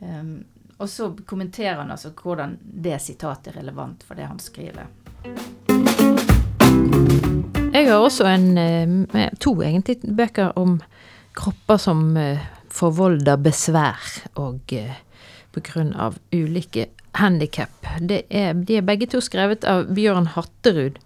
Um, 0.00 0.34
og 0.76 0.92
så 0.92 1.08
kommenterer 1.24 1.80
han 1.80 1.94
altså 1.94 2.12
hvordan 2.16 2.58
det 2.60 2.98
sitatet 3.00 3.54
er 3.54 3.62
relevant 3.62 4.04
for 4.04 4.18
det 4.18 4.28
han 4.28 4.42
skriver. 4.42 4.92
Jeg 7.80 7.88
har 7.88 8.02
også 8.04 8.26
en, 8.28 8.58
eh, 9.16 9.30
to 9.40 9.54
egentlig 9.64 10.02
bøker 10.04 10.52
om 10.60 10.82
kropper 11.32 11.78
som 11.80 12.16
eh, 12.16 12.42
forvolder 12.68 13.38
besvær 13.40 14.18
og 14.36 14.74
eh, 14.76 14.98
på 15.54 15.62
grunn 15.64 15.94
av 15.96 16.18
ulike 16.28 16.90
handikap. 17.16 17.72
De 18.04 18.20
er 18.28 18.84
begge 18.84 19.08
to 19.08 19.22
skrevet 19.24 19.64
av 19.64 19.88
Bjørn 19.96 20.28
Hatterud. 20.34 21.00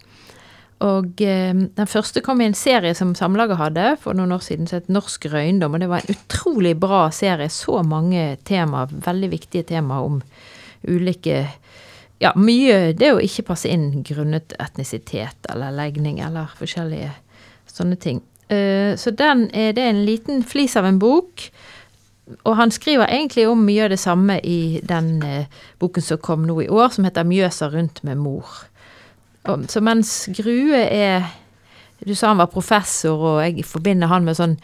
Og 0.82 1.22
eh, 1.22 1.54
den 1.54 1.86
første 1.86 2.24
kom 2.26 2.42
i 2.42 2.48
en 2.50 2.58
serie 2.58 2.94
som 2.98 3.14
Samlaget 3.14 3.60
hadde 3.60 3.86
for 4.02 4.18
noen 4.18 4.34
år 4.34 4.42
siden, 4.42 4.66
som 4.66 4.82
het 4.82 4.90
Norsk 4.90 5.30
røyndom. 5.30 5.78
Og 5.78 5.84
det 5.84 5.92
var 5.92 6.02
en 6.02 6.16
utrolig 6.16 6.74
bra 6.80 7.06
serie. 7.14 7.46
Så 7.54 7.84
mange 7.86 8.32
temaer, 8.50 8.90
veldig 9.06 9.30
viktige 9.30 9.70
temaer 9.70 10.10
om 10.10 10.18
ulike 10.90 11.44
Ja, 12.22 12.32
mye 12.36 12.92
det 12.96 13.10
å 13.12 13.22
ikke 13.22 13.48
passe 13.50 13.68
inn 13.68 14.04
grunnet 14.06 14.54
etnisitet 14.62 15.48
eller 15.50 15.74
legning 15.74 16.20
eller 16.22 16.52
forskjellige 16.58 17.10
sånne 17.66 17.96
ting. 18.00 18.22
Eh, 18.48 18.94
så 19.00 19.10
den 19.10 19.48
er 19.52 19.72
det 19.74 19.82
en 19.88 20.04
liten 20.06 20.44
flis 20.46 20.76
av 20.76 20.86
en 20.86 21.00
bok 21.02 21.48
og 22.44 22.56
han 22.56 22.72
skriver 22.72 23.10
egentlig 23.12 23.46
om 23.48 23.64
mye 23.66 23.84
av 23.84 23.90
det 23.92 24.00
samme 24.00 24.38
i 24.40 24.80
den 24.88 25.22
eh, 25.22 25.50
boken 25.80 26.04
som 26.04 26.20
kom 26.24 26.46
nå 26.48 26.62
i 26.62 26.68
år, 26.68 26.88
som 26.88 27.04
heter 27.04 27.24
'Mjøsa 27.24 27.68
rundt 27.72 28.04
med 28.04 28.16
mor'. 28.16 28.64
Så 29.68 29.80
mens 29.80 30.28
Grue 30.32 30.76
er 30.76 31.22
Du 32.06 32.14
sa 32.14 32.28
han 32.28 32.36
var 32.36 32.46
professor, 32.46 33.16
og 33.16 33.42
jeg 33.42 33.64
forbinder 33.64 34.06
han 34.06 34.24
med 34.24 34.36
sånn 34.36 34.58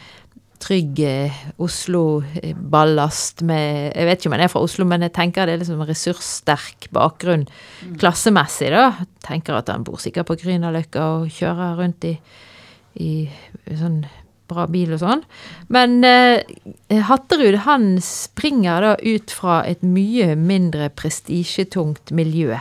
trygg 0.61 1.01
eh, 1.07 1.41
Oslo-ballast 1.63 3.45
med 3.49 3.91
Jeg 3.95 4.09
vet 4.09 4.21
ikke 4.21 4.31
om 4.31 4.37
han 4.37 4.45
er 4.45 4.53
fra 4.53 4.63
Oslo, 4.65 4.87
men 4.89 5.07
jeg 5.07 5.15
tenker 5.17 5.49
det 5.49 5.57
er 5.57 5.63
liksom 5.63 5.83
ressurssterk 5.89 6.91
bakgrunn 6.95 7.47
mm. 7.49 7.99
klassemessig, 8.01 8.71
da. 8.75 9.07
Tenker 9.27 9.59
at 9.59 9.73
han 9.73 9.87
bor 9.87 10.01
sikkert 10.03 10.31
på 10.31 10.39
Grünerløkka 10.45 11.07
og 11.19 11.31
kjører 11.35 11.81
rundt 11.81 12.09
i, 12.09 12.17
i 13.01 13.13
sånn 13.79 14.03
bra 14.51 14.67
bil 14.71 14.95
og 14.95 15.03
sånn. 15.03 15.25
Men 15.73 16.01
eh, 16.07 16.43
Hatterud 17.07 17.63
han 17.67 17.93
springer 18.05 18.85
da 18.85 18.95
ut 18.99 19.35
fra 19.35 19.61
et 19.69 19.85
mye 19.87 20.35
mindre 20.39 20.91
prestisjetungt 20.99 22.13
miljø. 22.17 22.59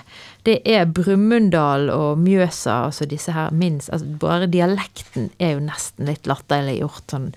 Det 0.48 0.60
er 0.70 0.90
Brumunddal 0.90 1.90
og 1.94 2.22
Mjøsa, 2.22 2.86
altså 2.90 3.08
disse 3.10 3.34
her 3.36 3.52
minst 3.56 3.92
altså 3.92 4.08
Bare 4.22 4.48
dialekten 4.50 5.30
er 5.38 5.58
jo 5.58 5.66
nesten 5.66 6.10
litt 6.10 6.30
latterliggjort. 6.30 7.10
Sånn 7.12 7.32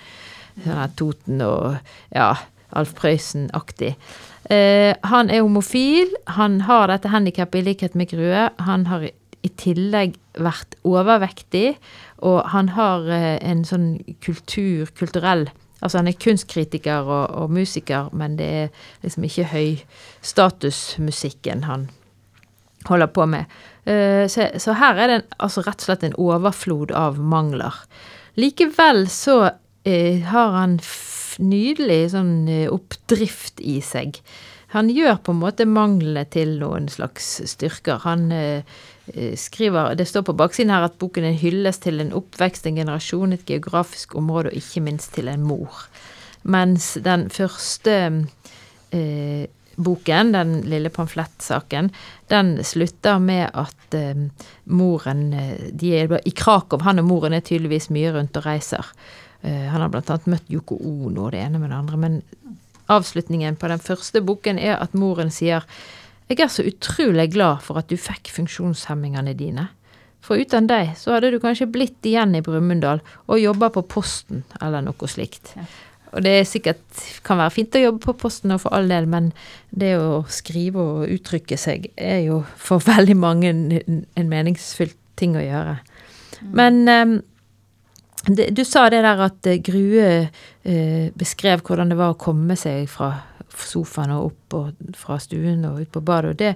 Toten 0.99 1.43
og 1.45 1.77
ja, 2.15 2.35
Alf 2.73 2.95
Prøysen-aktig. 2.99 3.95
Eh, 4.51 4.93
han 5.09 5.31
er 5.31 5.45
homofil. 5.45 6.13
Han 6.39 6.63
har 6.69 6.89
dette 6.91 7.13
handikappet 7.13 7.63
i 7.63 7.67
likhet 7.71 7.97
med 7.99 8.11
Grue. 8.13 8.49
Han 8.69 8.87
har 8.91 9.09
i 9.43 9.51
tillegg 9.59 10.15
vært 10.39 10.77
overvektig, 10.87 11.75
og 12.23 12.45
han 12.53 12.69
har 12.77 13.09
eh, 13.11 13.39
en 13.43 13.65
sånn 13.67 13.97
kultur, 14.23 14.87
kulturell 14.99 15.49
Altså 15.83 15.99
han 15.99 16.07
er 16.07 16.15
kunstkritiker 16.15 17.03
og, 17.11 17.27
og 17.43 17.51
musiker, 17.51 18.07
men 18.15 18.39
det 18.39 18.47
er 18.47 18.71
liksom 19.03 19.27
ikke 19.27 19.51
høystatusmusikken 19.51 21.67
han 21.67 21.91
holder 22.87 23.07
på 23.15 23.27
med. 23.31 23.45
Eh, 23.85 24.29
så, 24.31 24.49
så, 24.63 24.73
her 24.79 24.95
er 24.95 25.07
det 25.11 25.17
en, 25.21 25.27
altså 25.43 25.61
rett 25.67 25.83
og 25.83 25.87
slett 25.89 26.07
en 26.07 26.21
overflod 26.23 26.91
av 26.95 27.19
mangler. 27.19 27.75
Likevel 28.39 29.11
så 29.11 29.51
har 29.85 30.57
han 30.57 30.79
nydelig 31.43 32.13
sånn 32.13 32.35
uh, 32.47 32.71
oppdrift 32.71 33.59
i 33.65 33.81
seg. 33.83 34.21
Han 34.77 34.89
gjør 34.93 35.19
på 35.25 35.35
en 35.35 35.41
måte 35.43 35.67
manglene 35.69 36.23
til 36.31 36.59
noen 36.61 36.87
slags 36.93 37.41
styrker. 37.51 37.99
Han 38.05 38.31
Eh, 39.07 39.37
skriver 39.37 39.95
Det 39.95 40.07
står 40.07 40.23
på 40.23 40.33
baksiden 40.33 40.71
her 40.71 40.87
at 40.87 40.99
boken 40.99 41.25
er 41.27 41.39
hylles 41.39 41.81
til 41.83 41.99
en 42.01 42.13
oppvekst, 42.15 42.67
en 42.67 42.79
generasjon, 42.79 43.35
et 43.35 43.47
geografisk 43.47 44.15
område 44.15 44.53
og 44.53 44.59
ikke 44.61 44.83
minst 44.85 45.15
til 45.17 45.29
en 45.29 45.43
mor. 45.43 45.89
Mens 46.43 46.95
den 47.03 47.27
første 47.31 47.97
eh, 48.95 49.49
boken, 49.77 50.33
den 50.33 50.55
lille 50.71 50.91
pamflettsaken, 50.95 51.91
den 52.31 52.55
slutter 52.65 53.19
med 53.19 53.51
at 53.51 53.99
eh, 53.99 54.23
moren 54.71 55.33
eh, 55.35 55.71
De 55.73 55.95
er 55.99 56.21
i 56.25 56.31
Krakow. 56.31 56.79
Han 56.87 57.03
og 57.03 57.11
moren 57.11 57.35
er 57.35 57.43
tydeligvis 57.43 57.91
mye 57.91 58.15
rundt 58.15 58.39
og 58.39 58.47
reiser. 58.47 58.87
Eh, 59.43 59.67
han 59.69 59.83
har 59.83 59.91
annet 59.91 60.31
møtt 60.31 60.51
Yoko 60.53 60.79
Ono 60.79 61.27
og 61.27 61.35
det 61.35 61.43
ene 61.43 61.61
med 61.63 61.71
det 61.71 61.79
andre. 61.79 61.99
Men 61.99 62.23
avslutningen 62.93 63.59
på 63.59 63.71
den 63.71 63.83
første 63.83 64.23
boken 64.25 64.59
er 64.59 64.79
at 64.79 64.95
moren 64.95 65.31
sier 65.35 65.67
jeg 66.31 66.41
er 66.41 66.49
så 66.49 66.65
utrolig 66.65 67.27
glad 67.35 67.61
for 67.61 67.77
at 67.77 67.91
du 67.91 67.99
fikk 68.01 68.31
funksjonshemmingene 68.33 69.35
dine. 69.37 69.67
For 70.23 70.39
uten 70.39 70.69
deg 70.71 70.95
så 70.97 71.17
hadde 71.17 71.33
du 71.35 71.41
kanskje 71.43 71.69
blitt 71.69 72.07
igjen 72.07 72.37
i 72.39 72.43
Brumunddal 72.45 73.03
og 73.27 73.41
jobba 73.43 73.73
på 73.75 73.83
Posten 73.91 74.45
eller 74.63 74.85
noe 74.87 75.11
slikt. 75.11 75.53
Ja. 75.59 75.67
Og 76.13 76.25
det 76.25 76.33
er 76.39 76.49
sikkert 76.49 77.03
kan 77.25 77.41
være 77.41 77.55
fint 77.55 77.77
å 77.77 77.83
jobbe 77.83 78.05
på 78.05 78.15
Posten 78.21 78.53
og 78.55 78.63
for 78.65 78.77
all 78.77 78.89
del, 78.89 79.09
men 79.09 79.31
det 79.71 79.95
å 79.97 80.23
skrive 80.31 80.81
og 80.81 81.13
uttrykke 81.13 81.57
seg 81.59 81.89
er 81.97 82.23
jo 82.27 82.43
for 82.61 82.85
veldig 82.93 83.19
mange 83.19 83.53
en 83.53 84.33
meningsfylt 84.33 84.99
ting 85.19 85.37
å 85.37 85.45
gjøre. 85.45 85.79
Mm. 86.41 86.53
Men 86.59 86.83
det, 86.89 86.99
du 88.29 88.65
sa 88.65 88.87
det 88.93 89.03
der 89.03 89.27
at 89.27 89.51
uh, 89.51 89.59
Grue 89.67 90.09
uh, 90.29 91.07
beskrev 91.19 91.65
hvordan 91.67 91.91
det 91.91 91.99
var 91.99 92.15
å 92.15 92.21
komme 92.21 92.57
seg 92.59 92.87
fra 92.91 93.13
sofaen 93.53 94.15
og 94.15 94.31
opp 94.31 94.59
og 94.59 94.97
fra 94.97 95.19
stuen 95.21 95.65
og 95.69 95.83
ut 95.83 95.93
på 95.93 96.05
badet. 96.05 96.31
og 96.33 96.41
det 96.41 96.55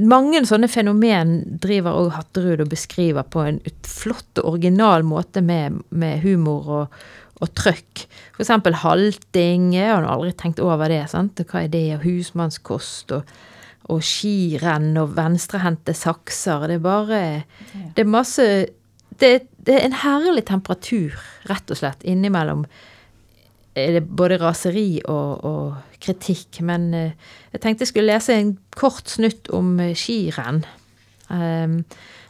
mange 0.00 0.40
sånne 0.48 0.68
fenomen 0.70 1.34
driver 1.60 1.98
òg 2.00 2.12
Hatterud 2.16 2.62
og 2.64 2.70
beskriver 2.72 3.26
på 3.28 3.44
en 3.44 3.58
flott 3.84 4.40
og 4.40 4.54
original 4.54 5.04
måte 5.04 5.42
med, 5.44 5.82
med 5.90 6.22
humor 6.24 6.70
og, 6.78 7.00
og 7.42 7.52
trøkk. 7.58 8.06
For 8.32 8.44
eksempel 8.46 8.78
halting. 8.80 9.72
Jeg 9.76 9.90
har 9.92 10.08
aldri 10.08 10.32
tenkt 10.38 10.62
over 10.62 10.92
det. 10.92 11.04
sant? 11.12 11.42
Hva 11.44 11.66
er 11.66 11.72
det? 11.72 11.84
Og 11.98 12.06
husmannskost 12.06 13.12
og, 13.18 13.34
og 13.92 14.00
skirenn 14.06 14.96
og 15.00 15.16
venstrehendte 15.18 15.94
sakser. 15.96 16.68
Det 16.70 16.80
er 16.80 16.86
bare 16.86 17.22
Det 17.92 18.06
er 18.06 18.14
masse 18.16 18.46
det, 19.22 19.34
det, 19.56 19.78
er 19.78 19.86
en 19.86 20.00
herlig 20.02 20.44
temperatur, 20.50 21.14
rett 21.50 21.70
og 21.70 21.78
slett, 21.78 22.02
innimellom 22.02 22.66
både 24.02 24.36
raseri 24.36 25.00
og, 25.08 25.44
og 25.48 25.98
kritikk. 26.02 26.60
Men 26.60 26.92
eh, 26.94 27.12
jeg 27.52 27.62
tenkte 27.62 27.86
jeg 27.86 27.92
skulle 27.92 28.12
lese 28.12 28.36
en 28.36 28.56
kort 28.76 29.08
snutt 29.08 29.48
om 29.54 29.78
eh, 29.80 29.94
skirenn. 29.96 30.64
Um, 31.32 31.78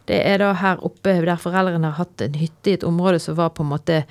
det 0.06 0.20
er 0.26 0.38
da 0.42 0.52
her 0.58 0.82
oppe 0.86 1.16
der 1.24 1.40
foreldrene 1.40 1.90
har 1.90 2.04
hatt 2.04 2.22
en 2.22 2.38
hytte 2.38 2.70
i 2.70 2.76
et 2.76 2.86
område 2.86 3.18
som 3.22 3.38
var 3.38 3.52
på 3.54 3.64
en 3.64 3.72
måte 3.72 4.02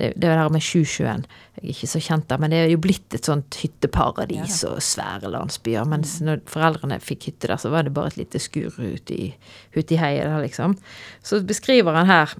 det, 0.00 0.10
det 0.16 0.32
der 0.32 0.52
med 0.52 0.64
Sjusjøen. 0.64 1.24
Jeg 1.58 1.62
er 1.62 1.72
ikke 1.74 1.88
så 1.90 2.00
kjent 2.00 2.28
der, 2.30 2.40
men 2.40 2.52
det 2.54 2.60
er 2.62 2.70
jo 2.72 2.80
blitt 2.80 3.16
et 3.16 3.26
sånt 3.28 3.56
hytteparadis 3.60 4.62
og 4.68 4.78
svære 4.84 5.30
landsbyer. 5.32 5.88
Mens 5.88 6.16
mm. 6.18 6.26
når 6.28 6.44
foreldrene 6.48 7.00
fikk 7.04 7.28
hytte 7.28 7.50
der, 7.50 7.60
så 7.60 7.72
var 7.72 7.84
det 7.84 7.94
bare 7.96 8.12
et 8.14 8.20
lite 8.22 8.40
skur 8.40 8.72
ute 8.80 9.16
i, 9.16 9.32
ut 9.76 9.92
i 9.92 9.98
heiet 10.00 10.24
der, 10.24 10.38
liksom. 10.44 10.78
Så 11.26 11.42
beskriver 11.44 12.00
han 12.00 12.08
her 12.08 12.32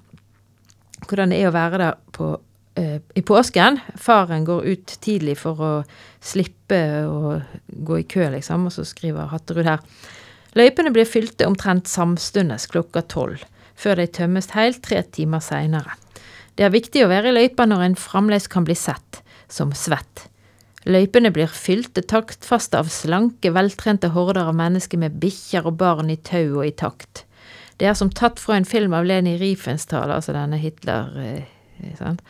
hvordan 1.07 1.33
det 1.33 1.41
er 1.41 1.49
å 1.49 1.55
være 1.55 1.81
der 1.81 1.99
på 2.13 2.31
eh, 2.79 2.97
i 3.17 3.23
påsken. 3.25 3.79
Faren 4.01 4.45
går 4.47 4.67
ut 4.73 4.97
tidlig 5.05 5.37
for 5.41 5.61
å 5.61 5.71
slippe 6.21 6.81
å 7.05 7.37
gå 7.67 8.01
i 8.01 8.07
kø, 8.09 8.27
liksom, 8.35 8.67
og 8.69 8.75
så 8.75 8.85
skriver 8.87 9.31
Hatterud 9.31 9.69
her. 9.69 9.85
Løypene 10.57 10.91
blir 10.93 11.07
fylte 11.07 11.47
omtrent 11.47 11.87
samstundes 11.87 12.67
klokka 12.73 13.05
tolv, 13.07 13.45
før 13.79 14.01
de 14.01 14.09
tømmes 14.19 14.51
helt 14.57 14.81
tre 14.85 15.01
timer 15.15 15.43
seinere. 15.45 15.95
Det 16.55 16.67
er 16.67 16.73
viktig 16.73 17.05
å 17.05 17.09
være 17.11 17.31
i 17.31 17.35
løypa 17.35 17.65
når 17.69 17.85
en 17.85 17.97
fremdeles 17.99 18.49
kan 18.51 18.67
bli 18.67 18.75
sett 18.77 19.21
som 19.51 19.71
svett. 19.75 20.27
Løypene 20.89 21.29
blir 21.33 21.51
fylte 21.53 22.01
taktfaste 22.01 22.79
av 22.79 22.89
slanke, 22.89 23.51
veltrente 23.53 24.09
horder 24.15 24.49
av 24.49 24.57
mennesker 24.57 24.97
med 25.01 25.19
bikkjer 25.21 25.67
og 25.69 25.77
barn 25.81 26.09
i 26.09 26.17
tau 26.17 26.61
og 26.61 26.65
i 26.65 26.73
takt. 26.73 27.25
Det 27.77 27.89
er 27.89 27.93
som 27.97 28.09
tatt 28.13 28.41
fra 28.41 28.57
en 28.57 28.65
film 28.65 28.93
av 28.97 29.05
Leni 29.09 29.37
Riefenstahl, 29.41 30.11
altså 30.13 30.35
denne 30.37 30.59
Hitler... 30.61 31.45
Sant? 31.97 32.21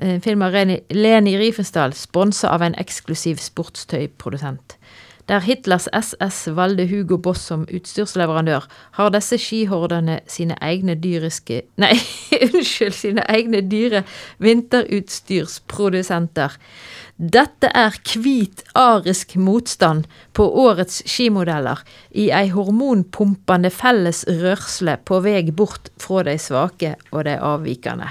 En 0.00 0.20
film 0.24 0.42
av 0.44 0.52
Leni 0.52 1.34
Riefenstahl, 1.40 1.94
sponsa 1.96 2.50
av 2.52 2.64
en 2.64 2.76
eksklusiv 2.80 3.40
sportstøyprodusent. 3.40 4.76
Der 5.26 5.42
Hitlers 5.42 5.88
SS 5.90 6.54
valgte 6.54 6.86
Hugo 6.86 7.16
Boss 7.18 7.40
som 7.48 7.64
utstyrsleverandør, 7.66 8.62
har 8.94 9.10
disse 9.10 9.34
skihordene 9.42 10.20
sine 10.30 10.54
egne 10.62 10.94
dyriske 11.02 11.66
Nei, 11.82 11.98
unnskyld, 12.36 12.94
sine 12.94 13.24
egne 13.26 13.58
dyre 13.66 14.04
vinterutstyrsprodusenter. 14.38 16.54
Dette 17.16 17.70
er 17.74 17.90
hvit 18.12 18.62
arisk 18.78 19.34
motstand 19.40 20.04
på 20.36 20.44
årets 20.62 21.02
skimodeller 21.10 21.82
i 22.14 22.30
ei 22.30 22.48
hormonpumpende 22.54 23.70
felles 23.74 24.24
rørsle 24.28 24.96
på 25.02 25.20
vei 25.24 25.50
bort 25.50 25.90
fra 25.98 26.22
de 26.28 26.38
svake 26.38 26.94
og 27.10 27.24
de 27.26 27.38
avvikende. 27.40 28.08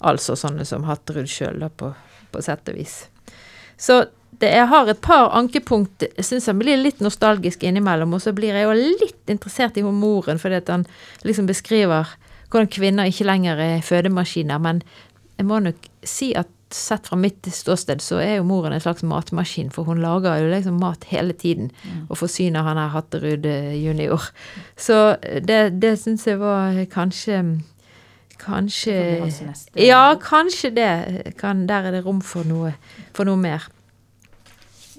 Altså 0.00 0.36
sånne 0.38 0.64
som 0.64 0.84
Hatterud 0.86 1.28
sjøl, 1.28 1.68
på, 1.76 1.92
på 2.32 2.40
sett 2.40 2.68
og 2.70 2.74
vis. 2.78 3.08
Så 3.78 4.02
det, 4.42 4.52
jeg 4.54 4.68
har 4.70 4.88
et 4.90 5.00
par 5.02 5.32
ankepunkt. 5.36 6.04
Syns 6.22 6.46
jeg 6.48 6.58
blir 6.60 6.78
litt 6.80 7.02
nostalgisk 7.04 7.64
innimellom. 7.66 8.14
Og 8.14 8.22
så 8.22 8.34
blir 8.36 8.54
jeg 8.54 8.68
jo 8.68 8.76
litt 9.02 9.32
interessert 9.32 9.78
i 9.78 9.84
humoren, 9.86 10.40
fordi 10.40 10.60
at 10.62 10.72
han 10.72 10.86
liksom 11.26 11.48
beskriver 11.50 12.14
hvordan 12.48 12.70
kvinner 12.72 13.10
ikke 13.10 13.26
lenger 13.28 13.60
er 13.60 13.82
fødemaskiner. 13.84 14.62
Men 14.62 14.82
jeg 15.38 15.48
må 15.48 15.60
nok 15.64 15.90
si 16.06 16.32
at 16.38 16.50
sett 16.74 17.06
fra 17.08 17.16
mitt 17.16 17.46
ståsted, 17.52 18.02
så 18.04 18.18
er 18.20 18.34
jo 18.38 18.46
moren 18.48 18.74
en 18.76 18.82
slags 18.82 19.04
matmaskin, 19.06 19.70
for 19.72 19.88
hun 19.88 20.02
lager 20.04 20.36
jo 20.42 20.50
liksom 20.50 20.76
mat 20.82 21.06
hele 21.08 21.32
tiden 21.32 21.70
mm. 21.72 22.02
og 22.10 22.18
forsyner 22.20 22.66
han 22.66 22.80
her 22.80 22.92
Hatterud 22.92 23.46
eh, 23.48 23.72
junior. 23.80 24.28
Så 24.76 24.98
eh, 25.22 25.40
det, 25.44 25.62
det 25.80 25.94
syns 26.02 26.26
jeg 26.28 26.40
var 26.42 26.78
kanskje 26.92 27.40
Kanskje 28.38 28.94
Ja, 29.74 30.14
kanskje 30.22 30.70
det. 30.70 31.32
Kan, 31.40 31.66
der 31.66 31.88
er 31.88 31.96
det 31.96 32.04
rom 32.04 32.20
for 32.22 32.46
noe, 32.46 32.70
for 33.16 33.26
noe 33.26 33.40
mer. 33.40 33.64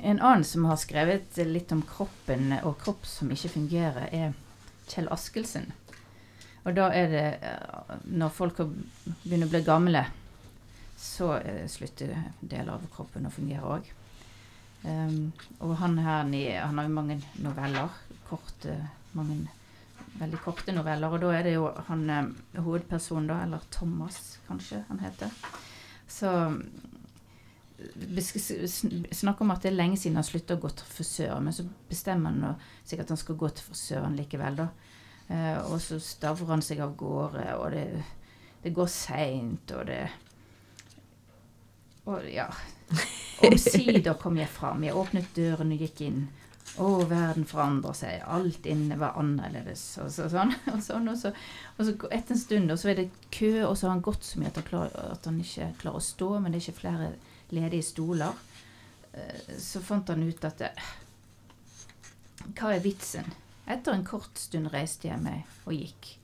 En 0.01 0.20
annen 0.20 0.44
som 0.44 0.65
har 0.65 0.79
skrevet 0.79 1.38
litt 1.48 1.72
om 1.75 1.82
kroppen 1.84 2.53
og 2.63 2.77
kropp 2.79 3.06
som 3.08 3.32
ikke 3.32 3.51
fungerer, 3.58 4.08
er 4.15 4.34
Kjell 4.89 5.10
Askelsen. 5.12 5.70
Og 6.63 6.75
da 6.77 6.89
er 6.96 7.12
det 7.12 7.27
eh, 7.46 7.94
når 8.12 8.34
folk 8.36 8.62
begynner 9.24 9.48
å 9.48 9.53
bli 9.53 9.62
gamle, 9.65 10.03
så 11.00 11.34
eh, 11.39 11.65
slutter 11.72 12.15
deler 12.39 12.75
av 12.75 12.88
kroppen 12.94 13.27
å 13.27 13.34
fungere 13.34 13.75
òg. 13.77 13.94
Um, 14.79 14.89
ehm, 14.89 15.24
og 15.60 15.75
han 15.82 15.98
her 16.00 16.27
han 16.63 16.77
har 16.79 16.88
jo 16.88 16.96
mange 16.96 17.20
noveller. 17.44 17.96
Korte, 18.29 18.75
mange 19.18 19.41
veldig 20.20 20.39
korte 20.44 20.75
noveller. 20.75 21.12
Og 21.12 21.24
da 21.24 21.34
er 21.36 21.48
det 21.48 21.56
jo 21.56 21.70
han 21.89 22.06
eh, 22.10 22.29
hovedpersonen, 22.60 23.29
da, 23.32 23.41
eller 23.46 23.65
Thomas 23.74 24.39
kanskje 24.48 24.84
han 24.89 25.03
heter, 25.03 25.34
så 26.10 26.32
snakker 28.19 29.45
om 29.45 29.51
at 29.53 29.63
det 29.63 29.71
er 29.71 29.77
lenge 29.77 29.98
siden 30.00 30.19
han 30.19 30.27
slutta 30.27 30.57
å 30.57 30.62
gå 30.62 30.71
til 30.75 30.88
frisøren, 30.89 31.45
men 31.48 31.55
så 31.55 31.65
bestemmer 31.89 32.33
han 32.36 32.63
sikkert 32.83 33.07
at 33.07 33.15
han 33.15 33.21
skal 33.24 33.39
gå 33.39 33.51
til 33.55 33.69
frisøren 33.69 34.17
likevel, 34.19 34.63
da. 34.63 34.69
Eh, 35.29 35.59
og 35.69 35.77
så 35.83 36.00
stavrer 36.01 36.55
han 36.55 36.65
seg 36.65 36.81
av 36.83 36.95
gårde, 36.98 37.45
og 37.62 37.71
det, 37.75 37.86
det 38.63 38.74
går 38.75 38.89
seint, 38.92 39.75
og 39.77 39.85
det 39.92 40.01
og 42.09 42.25
ja. 42.31 42.48
Omsider 43.48 44.15
kom 44.20 44.39
jeg 44.39 44.50
fram. 44.50 44.83
Jeg 44.83 44.98
åpnet 44.98 45.33
døren 45.35 45.74
og 45.75 45.83
gikk 45.83 46.01
inn. 46.07 46.24
Å, 46.79 46.87
verden 47.09 47.48
forandrer 47.50 47.96
seg. 47.98 48.24
Alt 48.29 48.68
inne 48.70 48.98
var 49.00 49.18
annerledes. 49.20 49.83
Og 50.03 50.11
så, 50.13 50.29
sånn. 50.31 50.53
Og, 50.74 50.81
sånn, 50.85 51.09
og, 51.11 51.18
så, 51.20 51.31
og 51.77 51.85
så 51.87 51.96
etter 52.09 52.35
en 52.35 52.42
stund 52.42 52.74
og 52.74 52.79
så 52.81 52.92
er 52.92 53.01
det 53.01 53.09
kø, 53.33 53.51
og 53.68 53.75
så 53.77 53.87
har 53.87 53.96
han 53.98 54.05
gått 54.05 54.25
så 54.25 54.42
mye 54.42 54.51
at 54.51 54.59
han, 54.61 54.68
klar, 54.68 54.94
at 55.13 55.29
han 55.29 55.39
ikke 55.42 55.72
klarer 55.81 56.01
å 56.01 56.07
stå, 56.09 56.29
men 56.39 56.53
det 56.53 56.61
er 56.61 56.68
ikke 56.68 56.81
flere 56.81 57.11
ledige 57.55 57.83
stoler. 57.83 58.33
Eh, 59.14 59.57
så 59.57 59.81
fant 59.81 60.09
han 60.09 60.24
ut 60.24 60.46
at 60.46 60.62
det, 60.62 60.72
Hva 62.55 62.74
er 62.75 62.83
vitsen? 62.83 63.27
Etter 63.70 63.94
en 63.94 64.05
kort 64.05 64.38
stund 64.40 64.72
reiste 64.74 65.09
jeg 65.09 65.22
meg 65.22 65.46
og 65.66 65.75
gikk. 65.75 66.16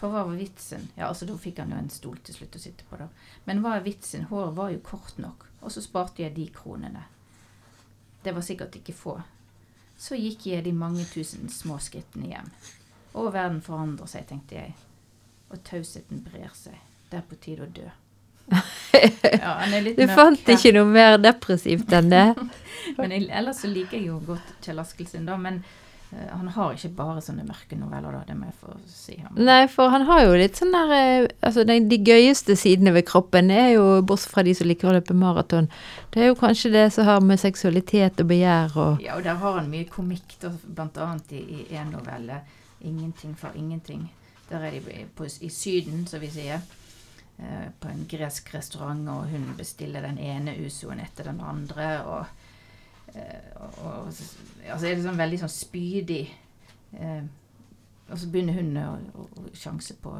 For 0.00 0.12
hva 0.12 0.22
var 0.24 0.36
vitsen? 0.38 0.86
Ja, 0.96 1.08
altså 1.08 1.26
Da 1.28 1.36
fikk 1.36 1.58
han 1.60 1.72
jo 1.74 1.78
en 1.80 1.90
stol 1.92 2.20
til 2.24 2.36
slutt 2.36 2.56
å 2.56 2.62
sitte 2.62 2.86
på, 2.88 2.96
da. 3.00 3.08
Men 3.44 3.60
hva 3.60 3.74
er 3.76 3.84
vitsen? 3.84 4.28
Håret 4.30 4.56
var 4.56 4.70
jo 4.72 4.82
kort 4.84 5.18
nok. 5.20 5.44
Og 5.60 5.74
så 5.74 5.82
sparte 5.84 6.22
jeg 6.22 6.36
de 6.36 6.46
kronene. 6.54 7.02
Det 8.24 8.32
var 8.36 8.44
sikkert 8.44 8.78
ikke 8.78 8.96
få. 8.96 9.18
Så 10.00 10.16
gikk 10.16 10.46
jeg 10.48 10.64
de 10.64 10.72
mange 10.72 11.04
tusen 11.04 11.50
små 11.52 11.76
skrittene 11.82 12.30
hjem. 12.30 12.48
Og 13.20 13.32
verden 13.34 13.60
forandrer 13.64 14.08
seg, 14.08 14.24
tenkte 14.30 14.56
jeg. 14.56 14.76
Og 15.50 15.60
tausheten 15.68 16.22
brer 16.24 16.52
seg. 16.56 16.78
Det 17.10 17.18
er 17.18 17.26
på 17.28 17.36
tide 17.42 17.66
å 17.66 17.74
dø. 17.80 17.88
Ja, 18.50 19.54
du 19.96 20.06
fant 20.10 20.48
ikke 20.50 20.72
noe 20.74 20.88
mer 20.88 21.20
depressivt 21.20 21.92
enn 21.94 22.10
det? 22.12 22.24
men 22.98 23.14
ellers 23.14 23.62
så 23.62 23.70
liker 23.70 23.98
jeg 23.98 24.08
jo 24.10 24.18
godt 24.26 24.64
Kjell 24.64 24.80
Askelsen, 24.82 25.28
da. 25.28 25.36
Men 25.40 25.60
uh, 26.12 26.26
han 26.32 26.50
har 26.56 26.74
ikke 26.74 26.90
bare 26.98 27.22
sånne 27.24 27.46
mørke 27.46 27.78
noveller, 27.78 28.18
da, 28.18 28.22
det 28.28 28.36
må 28.38 28.48
jeg 28.50 28.56
få 28.60 28.76
si. 28.90 29.16
Nei, 29.38 29.62
for 29.72 29.94
han 29.94 30.06
har 30.10 30.24
jo 30.26 30.36
litt 30.40 30.58
sånn 30.60 30.74
der 30.74 30.94
eh, 30.96 31.28
Altså, 31.46 31.64
de, 31.68 31.78
de 31.90 32.00
gøyeste 32.10 32.56
sidene 32.58 32.94
ved 32.96 33.06
kroppen 33.08 33.52
er 33.54 33.74
jo, 33.76 33.86
bortsett 34.06 34.34
fra 34.34 34.46
de 34.46 34.56
som 34.58 34.68
liker 34.70 34.90
å 34.90 34.96
løpe 34.98 35.16
maraton, 35.16 35.70
det 36.14 36.24
er 36.24 36.32
jo 36.32 36.38
kanskje 36.40 36.74
det 36.74 36.86
som 36.96 37.08
har 37.08 37.22
med 37.24 37.42
seksualitet 37.42 38.24
og 38.24 38.32
begjær 38.32 38.74
og 38.74 39.04
Ja, 39.04 39.18
og 39.18 39.26
der 39.28 39.38
har 39.40 39.60
han 39.60 39.70
mye 39.72 39.88
komikk, 39.90 40.38
da, 40.42 40.54
blant 40.66 40.98
annet 41.00 41.36
i, 41.38 41.44
i 41.70 41.78
en 41.78 41.94
novelle, 41.94 42.42
'Ingenting 42.80 43.36
for 43.36 43.52
ingenting'. 43.54 44.08
Der 44.48 44.58
er 44.64 44.70
de 44.70 44.80
på, 45.16 45.24
i 45.40 45.48
Syden, 45.48 46.06
som 46.06 46.20
vi 46.20 46.30
sier. 46.32 46.62
Eh, 47.40 47.66
på 47.80 47.88
en 47.88 48.06
gresk 48.08 48.54
restaurant, 48.54 49.08
og 49.08 49.30
hun 49.32 49.50
bestiller 49.56 50.04
den 50.04 50.18
ene 50.20 50.58
usoen 50.60 51.00
etter 51.00 51.30
den 51.30 51.40
andre. 51.40 51.92
og 52.04 52.26
Eh, 53.14 53.62
og, 53.62 53.78
og, 53.84 54.06
altså 54.70 54.86
er 54.86 54.94
det 54.94 55.02
sånn 55.02 55.16
veldig 55.18 55.38
sånn 55.40 55.50
spydig 55.50 56.20
eh, 56.94 57.24
Og 58.06 58.20
så 58.20 58.28
begynner 58.30 58.54
hun 58.54 58.76
å, 58.78 58.92
å, 59.18 59.24
å 59.40 59.48
sjanse 59.50 59.96
på 59.98 60.12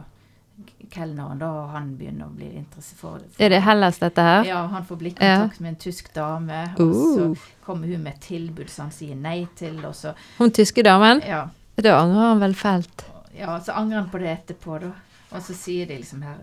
kelneren, 0.91 1.39
da, 1.39 1.53
og 1.55 1.71
han 1.71 1.93
begynner 1.97 2.27
å 2.27 2.35
bli 2.35 2.49
interessert 2.59 2.99
for, 2.99 3.23
for 3.23 3.45
Er 3.47 3.55
det 3.55 3.61
Hellas, 3.63 4.01
dette 4.03 4.25
her? 4.27 4.43
Ja, 4.49 4.65
han 4.73 4.89
får 4.89 4.99
blikkontakt 5.05 5.61
ja. 5.61 5.63
med 5.63 5.71
en 5.71 5.79
tysk 5.87 6.11
dame. 6.17 6.59
Og 6.83 6.91
uh. 6.91 7.15
så 7.15 7.63
kommer 7.65 7.95
hun 7.95 8.03
med 8.03 8.17
et 8.17 8.27
tilbud 8.27 8.69
som 8.69 8.89
han 8.89 8.97
sier 8.97 9.17
nei 9.17 9.45
til, 9.57 9.79
og 9.87 9.95
så 9.97 10.13
Hun 10.41 10.53
tyske 10.53 10.83
damen? 10.85 11.23
Ja. 11.25 11.45
Da 11.79 11.95
angrer 12.03 12.33
han 12.33 12.43
vel 12.43 12.59
fælt? 12.59 13.07
Ja, 13.39 13.55
så 13.63 13.79
angrer 13.79 14.03
han 14.03 14.11
på 14.11 14.21
det 14.21 14.35
etterpå, 14.35 14.83
da. 14.83 14.91
Og 15.31 15.47
så 15.47 15.55
sier 15.55 15.87
de 15.87 16.03
liksom 16.03 16.27
her 16.27 16.43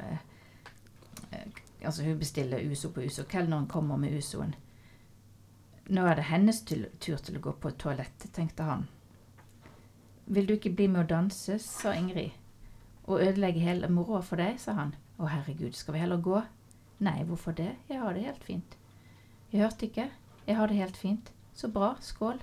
Altså, 1.83 2.03
hun 2.03 2.19
bestiller 2.19 2.71
uso 2.71 2.89
på 2.91 3.01
uso. 3.05 3.23
Kelneren 3.29 3.67
kommer 3.67 3.97
med 3.97 4.17
usoen. 4.17 4.55
Nå 5.87 6.03
er 6.07 6.15
det 6.19 6.27
hennes 6.27 6.61
tur 6.65 6.89
til 6.99 7.37
å 7.37 7.43
gå 7.43 7.53
på 7.61 7.71
toalettet, 7.79 8.33
tenkte 8.35 8.65
han. 8.67 8.87
Vil 10.25 10.47
du 10.47 10.57
ikke 10.57 10.73
bli 10.75 10.89
med 10.91 11.05
å 11.05 11.07
danse, 11.07 11.59
sa 11.63 11.93
Ingrid. 11.95 12.35
Og 13.07 13.21
ødelegge 13.23 13.63
hele 13.63 13.87
moroa 13.87 14.19
for 14.25 14.41
deg, 14.41 14.59
sa 14.59 14.75
han. 14.75 14.95
Å 15.17 15.29
herregud, 15.31 15.77
skal 15.77 15.95
vi 15.95 16.01
heller 16.03 16.19
gå? 16.19 16.41
Nei, 17.07 17.21
hvorfor 17.29 17.55
det? 17.55 17.71
Jeg 17.87 18.01
har 18.01 18.17
det 18.17 18.25
helt 18.25 18.43
fint. 18.43 18.77
Jeg 19.53 19.63
hørte 19.63 19.87
ikke. 19.87 20.09
Jeg 20.47 20.59
har 20.59 20.67
det 20.67 20.81
helt 20.81 20.97
fint. 20.97 21.31
Så 21.55 21.71
bra. 21.71 21.93
Skål. 22.03 22.41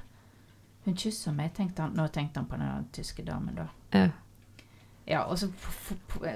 Hun 0.86 0.96
kysser 0.96 1.36
meg, 1.36 1.52
tenkte 1.56 1.84
han. 1.84 1.92
Nå 1.98 2.08
tenkte 2.08 2.40
han 2.40 2.48
på 2.48 2.56
den 2.60 2.88
tyske 2.96 3.24
damen, 3.26 3.58
da. 3.60 3.68
Ja. 3.92 4.08
Ja, 5.04 5.20
og 5.28 5.38
så 5.38 5.50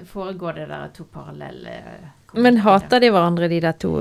foregår 0.05 0.59
det 0.59 0.67
der 0.69 0.91
to 0.93 1.03
parallelle 1.09 1.73
Men 2.33 2.61
hater 2.65 3.01
de 3.01 3.09
hverandre, 3.13 3.47
de 3.51 3.61
der 3.63 3.77
to? 3.79 3.93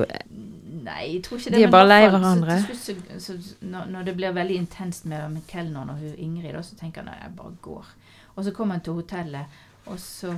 Nei, 0.88 1.14
jeg 1.14 1.22
tror 1.26 1.40
ikke 1.40 1.52
det. 1.52 1.60
De 1.60 1.64
er 1.66 1.72
bare 1.72 1.88
lei 1.88 2.02
hverandre. 2.08 2.58
Så, 2.76 2.94
så, 3.20 3.38
når, 3.60 3.88
når, 3.92 4.04
det 4.08 4.14
blir 4.16 4.36
veldig 4.36 4.60
intenst 4.62 5.08
med, 5.08 5.24
med 5.32 5.48
kelneren 5.48 5.92
og 5.92 6.02
hun 6.02 6.14
Ingrid, 6.16 6.54
da, 6.56 6.62
så 6.64 6.78
tenker 6.78 7.04
han 7.04 7.12
at 7.12 7.26
jeg 7.26 7.34
bare 7.36 7.56
går. 7.64 7.90
Og 8.36 8.46
så 8.46 8.54
kommer 8.54 8.78
han 8.78 8.84
til 8.86 8.96
hotellet, 9.00 9.58
og 9.90 9.98
så 10.00 10.32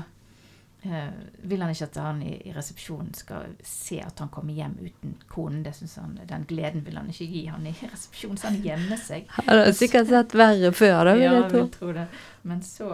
eh, 0.87 1.13
vil 1.51 1.63
han 1.63 1.71
ikke 1.75 1.91
at 1.91 2.01
han 2.01 2.23
i, 2.25 2.33
i, 2.49 2.55
resepsjonen 2.57 3.13
skal 3.15 3.55
se 3.67 4.01
at 4.03 4.23
han 4.23 4.31
kommer 4.33 4.57
hjem 4.57 4.79
uten 4.81 5.17
konen. 5.29 5.63
Det 5.67 5.75
synes 5.77 5.99
han, 6.01 6.19
Den 6.29 6.47
gleden 6.49 6.87
vil 6.87 6.97
han 6.97 7.11
ikke 7.13 7.29
gi 7.31 7.45
han 7.47 7.67
i 7.67 7.75
resepsjonen, 7.93 8.41
så 8.41 8.51
han 8.51 8.61
gjemmer 8.65 9.01
seg. 9.01 9.29
Han 9.39 9.51
har 9.53 9.73
sikkert 9.77 10.11
sett 10.11 10.35
verre 10.35 10.73
før, 10.73 10.99
da, 11.05 11.17
vil 11.19 11.27
ja, 11.29 11.35
jeg 11.37 11.51
tro. 11.53 11.65
Vil 11.65 11.73
tro 11.77 11.93
det. 12.01 12.07
Men 12.43 12.63
så 12.65 12.91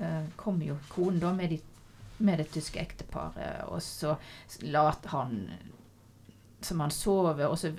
eh, 0.00 0.22
kommer 0.36 0.74
jo 0.74 0.80
konen 0.90 1.22
da 1.22 1.32
med 1.36 1.54
de 1.54 1.62
med 2.20 2.38
det 2.38 2.50
tyske 2.54 2.80
ekteparet, 2.80 3.64
og 3.68 3.82
så 3.82 4.16
later 4.62 5.08
han 5.14 5.36
som 6.60 6.80
han 6.80 6.90
sover, 6.92 7.46
og 7.46 7.58
så 7.58 7.70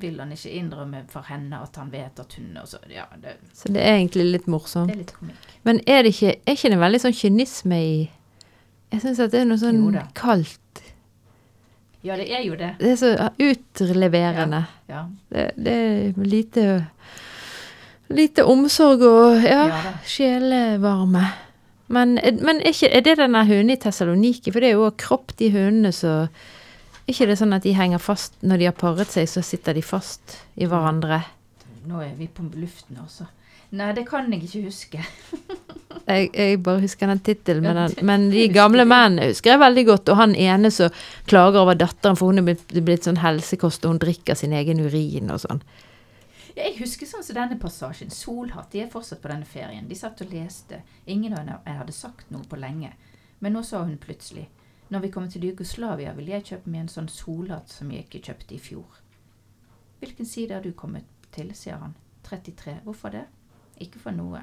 vil 0.00 0.20
han 0.20 0.32
ikke 0.32 0.52
innrømme 0.56 1.02
for 1.12 1.26
henne 1.28 1.58
at 1.60 1.76
han 1.76 1.90
vet 1.92 2.20
at 2.22 2.36
hun 2.38 2.56
så, 2.64 2.78
ja, 2.88 3.04
det, 3.20 3.36
Så 3.52 3.68
det 3.72 3.82
er 3.84 3.98
egentlig 3.98 4.24
litt 4.30 4.46
det 4.46 4.54
morsomt. 4.54 4.92
er 4.92 4.96
litt 5.02 5.12
komikk. 5.12 5.50
Men 5.68 5.80
er 5.86 6.02
det 6.06 6.14
ikke, 6.14 6.34
er 6.46 6.56
ikke 6.56 6.70
det 6.72 6.78
veldig 6.80 7.00
sånn 7.02 7.18
kynisme 7.20 7.80
i 7.80 7.92
Jeg 8.90 9.02
syns 9.04 9.20
at 9.22 9.34
det 9.34 9.42
er 9.42 9.50
noe 9.50 9.60
sånn 9.60 9.82
kaldt 10.18 10.80
Ja, 12.02 12.16
det 12.16 12.30
er 12.32 12.46
jo 12.46 12.56
det. 12.56 12.72
Det 12.80 12.94
er 12.94 12.96
så 12.96 13.10
utleverende. 13.36 14.64
Ja, 14.88 15.04
Det, 15.28 15.50
det 15.60 15.74
er 15.76 16.24
lite 16.24 16.64
Lite 18.10 18.42
omsorg 18.48 19.04
og 19.06 19.36
ja, 19.44 19.66
ja 19.68 19.92
sjelevarme. 20.02 21.28
Men, 21.90 22.14
men 22.22 22.60
er, 22.60 22.70
ikke, 22.70 22.90
er 22.94 23.02
det 23.06 23.16
denne 23.18 23.42
hunden 23.48 23.74
i 23.74 23.78
Tessaloniki? 23.80 24.52
For 24.54 24.62
det 24.62 24.70
er 24.70 24.78
jo 24.78 24.86
også 24.86 25.00
kropp, 25.02 25.34
de 25.40 25.50
hundene, 25.54 25.92
så 25.94 26.14
Er 26.20 27.14
ikke 27.16 27.26
det 27.26 27.40
sånn 27.40 27.56
at 27.56 27.64
de 27.66 27.72
henger 27.74 27.98
fast 27.98 28.36
når 28.46 28.60
de 28.60 28.66
har 28.68 28.74
paret 28.78 29.10
seg, 29.10 29.26
så 29.26 29.42
sitter 29.42 29.74
de 29.74 29.82
fast 29.82 30.36
i 30.54 30.68
hverandre? 30.70 31.24
Nå 31.90 32.02
er 32.04 32.12
vi 32.14 32.28
på 32.30 32.44
luften, 32.54 33.00
altså. 33.02 33.26
Nei, 33.74 33.88
det 33.94 34.04
kan 34.06 34.30
jeg 34.30 34.44
ikke 34.46 34.64
huske. 34.68 35.02
Jeg, 36.10 36.30
jeg 36.34 36.56
bare 36.64 36.80
husker 36.82 37.06
den 37.06 37.20
tittelen, 37.22 37.66
men 38.06 38.24
de 38.32 38.46
gamle 38.50 38.82
mennene 38.88 39.28
husker 39.28 39.52
jeg 39.52 39.60
veldig 39.60 39.82
godt. 39.86 40.08
Og 40.10 40.16
han 40.18 40.32
ene 40.34 40.70
som 40.74 40.94
klager 41.30 41.60
over 41.60 41.76
datteren, 41.78 42.16
for 42.18 42.30
hun 42.30 42.40
er 42.40 42.46
blitt, 42.48 42.72
blitt 42.86 43.06
sånn 43.06 43.20
helsekost, 43.20 43.84
og 43.84 43.92
hun 43.92 44.00
drikker 44.02 44.38
sin 44.38 44.54
egen 44.56 44.80
urin 44.82 45.30
og 45.30 45.42
sånn. 45.44 45.60
Jeg 46.60 46.76
husker 46.76 47.08
sånn 47.08 47.24
som 47.24 47.36
denne 47.38 47.56
passasjen. 47.60 48.10
Solhatt. 48.12 48.70
De 48.72 48.82
er 48.82 48.90
fortsatt 48.92 49.22
på 49.22 49.30
denne 49.32 49.48
ferien. 49.48 49.86
De 49.88 49.96
satt 49.96 50.20
og 50.20 50.32
leste. 50.32 50.82
Ingen 51.06 51.36
av 51.38 51.46
dem 51.48 51.78
hadde 51.80 51.94
sagt 51.96 52.30
noe 52.34 52.44
på 52.48 52.58
lenge. 52.60 52.92
Men 53.40 53.56
nå 53.56 53.62
sa 53.64 53.82
hun 53.84 53.96
plutselig 53.98 54.48
Når 54.90 55.00
vi 55.00 55.10
kommer 55.14 55.30
til 55.30 55.44
Jugoslavia, 55.46 56.12
vil 56.12 56.28
jeg 56.32 56.44
kjøpe 56.48 56.70
meg 56.70 56.80
en 56.80 56.88
sånn 56.90 57.08
solhatt 57.08 57.70
som 57.70 57.92
jeg 57.94 58.04
ikke 58.04 58.24
kjøpte 58.26 58.56
i 58.56 58.58
fjor. 58.58 58.96
Hvilken 60.00 60.26
side 60.26 60.56
har 60.56 60.64
du 60.66 60.72
kommet 60.74 61.06
til, 61.30 61.52
sier 61.54 61.78
han. 61.78 61.94
33. 62.26 62.80
Hvorfor 62.84 63.14
det? 63.14 63.22
Ikke 63.78 64.02
for 64.02 64.16
noe. 64.16 64.42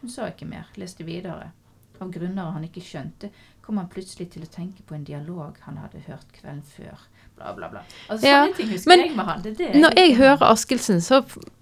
Hun 0.00 0.12
sa 0.12 0.28
ikke 0.30 0.46
mer, 0.46 0.70
leste 0.78 1.04
videre. 1.04 1.50
Av 1.98 2.10
grunner 2.14 2.54
han 2.54 2.66
ikke 2.66 2.82
skjønte, 2.86 3.30
kom 3.62 3.78
han 3.80 3.90
plutselig 3.90 4.30
til 4.34 4.46
å 4.46 4.50
tenke 4.50 4.86
på 4.86 4.94
en 4.94 5.06
dialog 5.08 5.58
han 5.66 5.82
hadde 5.82 6.06
hørt 6.06 6.30
kvelden 6.38 6.62
før. 6.66 7.02
Bla, 7.36 7.52
bla, 7.56 7.68
bla. 7.68 7.80
Altså, 8.08 8.26
Ja, 8.26 8.44
sånne 8.44 8.56
ting 8.56 8.68
husker 8.70 8.88
men 8.92 9.00
jeg 9.00 9.16
med 9.16 9.24
han. 9.26 9.42
Det 9.42 9.56
det 9.58 9.72
Når 9.82 9.96
jeg 9.98 10.16
hører. 10.16 10.42
Askildsen, 10.52 11.00
så 11.02 11.18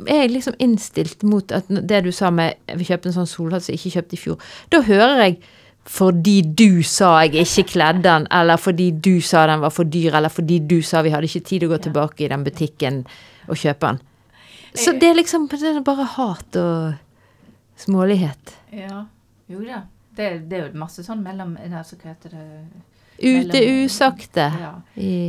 er 0.06 0.20
jeg 0.26 0.30
liksom 0.34 0.54
innstilt 0.60 1.22
mot 1.24 1.52
at 1.52 1.64
det 1.68 2.02
du 2.04 2.10
sa 2.12 2.30
med 2.30 2.54
vi 2.76 2.84
kjøpte 2.84 3.08
en 3.08 3.16
sånn 3.16 3.26
solhatt 3.30 3.64
som 3.64 3.72
jeg 3.72 3.80
ikke 3.80 3.94
kjøpte 3.96 4.18
i 4.18 4.20
fjor. 4.20 4.38
Da 4.70 4.82
hører 4.82 5.22
jeg 5.24 5.38
fordi 5.88 6.42
du 6.54 6.82
sa 6.86 7.22
jeg 7.24 7.42
ikke 7.42 7.64
kledde 7.72 8.02
den, 8.04 8.26
eller 8.30 8.56
fordi 8.60 8.90
du 9.02 9.16
sa 9.20 9.46
den 9.50 9.60
var 9.64 9.70
for 9.74 9.82
dyr, 9.84 10.14
eller 10.14 10.30
fordi 10.30 10.60
du 10.60 10.76
sa 10.86 11.00
vi 11.02 11.10
hadde 11.10 11.26
ikke 11.26 11.42
tid 11.48 11.64
å 11.64 11.68
gå 11.72 11.78
Ja. 11.80 11.84
tilbake 11.88 12.20
i 12.24 12.28
den 12.28 12.44
butikken 12.44 13.00
og 13.48 13.56
kjøpe 13.56 13.80
den. 13.88 13.98
Så 14.74 14.92
det 14.98 15.08
er 15.10 15.14
liksom 15.18 15.48
det 15.48 15.62
er 15.62 15.80
bare 15.80 16.04
hat 16.04 16.56
og 16.56 16.94
smålighet. 17.76 18.54
Ja, 18.72 19.06
jo 19.48 19.64
da. 19.64 19.82
Det, 20.14 20.48
det 20.48 20.58
er 20.58 20.68
jo 20.68 20.78
masse 20.78 21.02
sånn 21.02 21.22
mellom 21.24 21.56
altså, 21.56 21.96
Hva 21.96 22.12
heter 22.12 22.30
det 22.36 22.46
Ute 23.22 23.52
Mellom- 23.58 23.84
usagte. 23.86 24.46
Ja. 24.60 24.72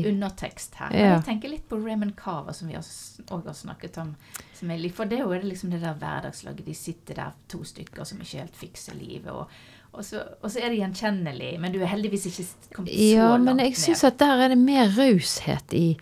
Undertekst 0.09 0.75
her. 0.79 0.93
Ja. 0.97 1.11
Jeg 1.15 1.25
tenker 1.27 1.49
litt 1.53 1.67
på 1.69 1.77
Raymond 1.85 2.15
Carver, 2.17 2.53
som 2.57 2.67
vi 2.67 2.75
òg 2.75 3.45
har 3.45 3.53
snakket 3.53 3.97
om. 4.01 4.15
Som 4.57 4.71
er 4.71 4.89
for 4.89 5.05
det 5.05 5.19
er 5.19 5.23
jo 5.27 5.37
liksom 5.43 5.69
det 5.71 5.81
der 5.83 5.93
hverdagslaget. 5.99 6.65
De 6.65 6.73
sitter 6.73 7.13
der, 7.19 7.31
to 7.49 7.63
stykker 7.63 8.03
som 8.07 8.19
ikke 8.23 8.39
helt 8.41 8.55
fikser 8.55 8.95
livet. 8.97 9.31
Og, 9.31 9.47
og, 9.93 10.03
så, 10.05 10.23
og 10.41 10.51
så 10.51 10.59
er 10.63 10.69
det 10.73 10.79
gjenkjennelig, 10.81 11.59
men 11.61 11.71
du 11.73 11.79
er 11.81 11.91
heldigvis 11.91 12.25
ikke 12.31 12.47
kommet 12.73 12.93
så 12.93 13.09
ja, 13.13 13.27
langt 13.29 13.45
men 13.45 13.59
jeg 13.59 13.69
ned. 13.75 13.81
syns 13.85 14.03
at 14.09 14.19
der 14.19 14.45
er 14.45 14.53
det 14.53 14.57
mer 14.57 14.89
raushet 14.97 15.73
i 15.77 15.97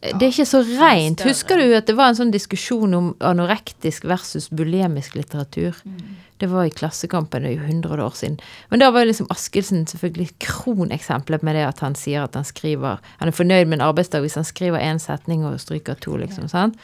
Det 0.00 0.22
er 0.22 0.30
ikke 0.30 0.46
så 0.46 0.60
reint. 0.78 1.22
Husker 1.26 1.58
du 1.58 1.72
at 1.74 1.86
det 1.90 1.96
var 1.98 2.12
en 2.12 2.18
sånn 2.18 2.30
diskusjon 2.30 2.92
om 2.94 3.06
anorektisk 3.24 4.04
versus 4.06 4.46
bulemisk 4.54 5.16
litteratur? 5.18 5.74
Mm. 5.84 6.16
Det 6.38 6.46
var 6.52 6.68
i 6.68 6.70
Klassekampen, 6.70 7.42
det 7.42 7.50
er 7.50 7.56
jo 7.56 7.64
100 7.66 8.04
år 8.04 8.14
siden. 8.14 8.36
Men 8.70 8.78
da 8.78 8.92
var 8.94 9.08
liksom 9.08 9.26
Askildsen 9.34 9.86
selvfølgelig 9.90 10.28
kroneksempelet 10.44 11.42
med 11.42 11.58
det 11.58 11.64
at 11.66 11.80
han 11.82 11.96
sier 11.98 12.28
at 12.28 12.38
han 12.38 12.46
skriver 12.46 13.00
Han 13.18 13.28
er 13.32 13.34
fornøyd 13.34 13.66
med 13.66 13.80
en 13.80 13.86
arbeidsdag 13.88 14.22
hvis 14.22 14.38
han 14.38 14.46
skriver 14.46 14.78
én 14.78 15.00
setning 15.02 15.42
og 15.48 15.58
stryker 15.58 15.98
to, 15.98 16.14
liksom. 16.16 16.46
sant? 16.52 16.78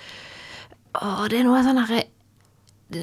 Å, 0.99 1.29
det 1.31 1.39
er 1.39 1.47
noe 1.47 1.63
sånn 1.63 1.79
herre 1.85 2.03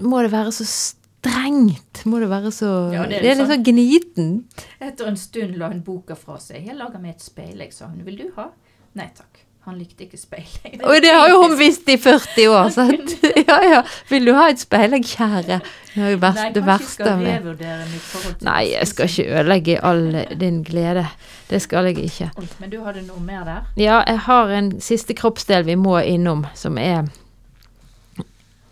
Må 0.04 0.20
det 0.26 0.32
være 0.36 0.52
så 0.56 0.68
strengt? 0.68 2.04
Må 2.06 2.20
det 2.20 2.28
være 2.32 2.52
så 2.52 2.72
Ja, 2.92 3.06
det 3.08 3.22
det, 3.22 3.32
er 3.32 3.38
er 3.38 3.40
litt 3.46 3.54
sånn. 3.54 3.64
gnitent. 3.70 4.66
Etter 4.84 5.08
en 5.08 5.18
stund 5.20 5.56
la 5.60 5.70
hun 5.72 5.82
boka 5.88 6.16
fra 6.20 6.36
seg. 6.40 6.66
'Jeg 6.68 6.76
lager 6.76 7.00
meg 7.00 7.16
et 7.16 7.24
speil', 7.24 7.64
sa 7.72 7.88
hun. 7.88 8.04
'Vil 8.04 8.18
du 8.18 8.28
ha?' 8.36 8.50
Nei 8.96 9.08
takk. 9.16 9.46
Han 9.70 9.76
likte 9.78 10.08
ikke 10.08 10.18
speil. 10.18 10.48
Og 10.90 10.96
det 11.04 11.12
har 11.14 11.28
jo 11.30 11.44
hun 11.44 11.52
visst 11.60 11.86
i 11.94 11.94
40 12.02 12.48
år, 12.50 12.70
sant? 12.74 13.12
Ja, 13.52 13.60
ja. 13.62 13.82
Vil 14.10 14.26
du 14.26 14.32
ha 14.34 14.48
et 14.50 14.62
speil, 14.62 14.96
kjære? 15.06 15.60
Det 15.94 16.02
er 16.02 16.14
jo 16.16 16.20
verst, 16.22 16.40
Nei, 16.40 16.52
det 16.56 16.64
verste 16.66 17.12
med 17.20 18.42
Nei, 18.48 18.62
jeg 18.72 18.88
skal 18.90 19.12
ikke 19.12 19.26
ødelegge 19.30 19.76
all 19.86 20.02
din 20.40 20.62
glede. 20.66 21.04
Det 21.50 21.60
skal 21.62 21.92
jeg 21.92 22.08
ikke. 22.08 22.30
Men 22.62 22.72
du 22.72 22.80
hadde 22.86 23.04
noe 23.06 23.22
mer 23.22 23.44
der? 23.46 23.68
Ja, 23.78 24.00
jeg 24.08 24.24
har 24.26 24.54
en 24.56 24.72
siste 24.82 25.14
kroppsdel 25.18 25.68
vi 25.68 25.76
må 25.78 26.00
innom, 26.00 26.46
som 26.58 26.80
er 26.82 27.12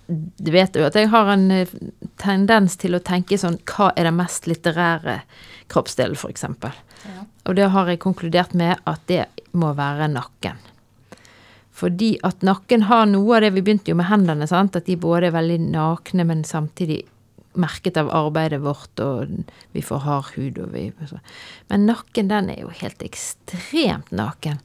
Du 0.08 0.50
vet 0.56 0.74
jo 0.74 0.88
at 0.88 0.98
jeg 0.98 1.12
har 1.14 1.30
en 1.36 1.52
eh, 1.54 1.76
tendens 2.18 2.80
til 2.82 2.98
å 2.98 3.04
tenke 3.06 3.38
sånn 3.38 3.60
Hva 3.70 3.92
er 3.94 4.10
den 4.10 4.18
mest 4.18 4.50
litterære 4.50 5.20
kroppsdelen, 5.70 6.18
f.eks.? 6.18 6.48
Ja. 7.06 7.28
Og 7.46 7.60
det 7.62 7.70
har 7.76 7.94
jeg 7.94 8.02
konkludert 8.02 8.58
med 8.58 8.82
at 8.90 9.06
det 9.12 9.28
må 9.54 9.76
være 9.78 10.10
nakken. 10.10 10.58
Fordi 11.80 12.18
at 12.28 12.44
nakken 12.44 12.84
har 12.90 13.06
noe 13.08 13.38
av 13.38 13.46
det 13.46 13.54
Vi 13.56 13.64
begynte 13.64 13.94
jo 13.94 14.00
med 14.00 14.10
hendene, 14.10 14.48
sant? 14.50 14.76
At 14.76 14.90
de 14.90 14.98
både 15.00 15.30
er 15.30 15.38
veldig 15.38 15.60
nakne, 15.72 16.26
men 16.28 16.44
samtidig 16.48 17.06
merket 17.60 17.98
av 17.98 18.12
arbeidet 18.14 18.62
vårt, 18.62 19.00
og 19.02 19.32
vi 19.76 19.84
får 19.84 20.04
hard 20.06 20.34
hud. 20.36 20.60
Og 20.64 20.74
vi, 20.76 20.90
men 21.72 21.88
nakken, 21.90 22.30
den 22.32 22.52
er 22.54 22.64
jo 22.64 22.74
helt 22.82 23.04
ekstremt 23.06 24.12
naken. 24.16 24.60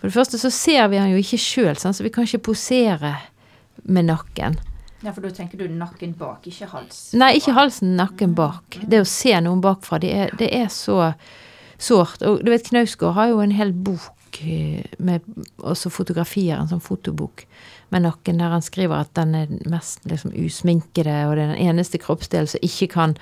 For 0.00 0.10
det 0.10 0.16
første 0.16 0.40
så 0.40 0.50
ser 0.52 0.88
vi 0.92 1.00
han 1.00 1.12
jo 1.12 1.20
ikke 1.20 1.40
sjøl, 1.40 1.76
så 1.78 1.94
vi 2.02 2.12
kan 2.14 2.28
ikke 2.28 2.46
posere 2.52 3.16
med 3.82 4.08
nakken. 4.10 4.58
Ja, 5.02 5.10
for 5.10 5.24
da 5.24 5.32
tenker 5.34 5.58
du 5.58 5.66
nakken 5.66 6.14
bak, 6.18 6.46
ikke 6.46 6.68
hals. 6.70 7.08
Nei, 7.18 7.32
ikke 7.40 7.56
halsen, 7.56 7.96
nakken 7.98 8.36
bak. 8.38 8.78
Det 8.86 9.02
å 9.02 9.08
se 9.08 9.34
noen 9.42 9.62
bakfra, 9.62 9.98
det 10.02 10.12
er, 10.14 10.34
det 10.38 10.50
er 10.54 10.68
så 10.70 11.12
sårt. 11.82 12.22
Og 12.22 12.44
du 12.46 12.52
vet, 12.52 12.68
Knausgård 12.68 13.16
har 13.16 13.32
jo 13.32 13.40
en 13.42 13.54
hel 13.56 13.74
bok 13.74 14.21
med 14.98 15.24
også 15.58 15.90
fotografier, 15.92 16.56
en 16.58 16.70
sånn 16.70 16.82
fotobok 16.84 17.44
med 17.92 18.06
nakken, 18.06 18.40
der 18.40 18.54
han 18.54 18.64
skriver 18.64 19.02
at 19.02 19.12
den 19.18 19.34
er 19.36 19.50
mest 19.70 20.06
liksom 20.08 20.32
usminkede, 20.32 21.16
og 21.28 21.36
det 21.36 21.44
er 21.44 21.54
den 21.54 21.66
eneste 21.68 22.00
kroppsdelen 22.00 22.48
som 22.48 22.64
ikke 22.64 22.88
kan 22.94 23.16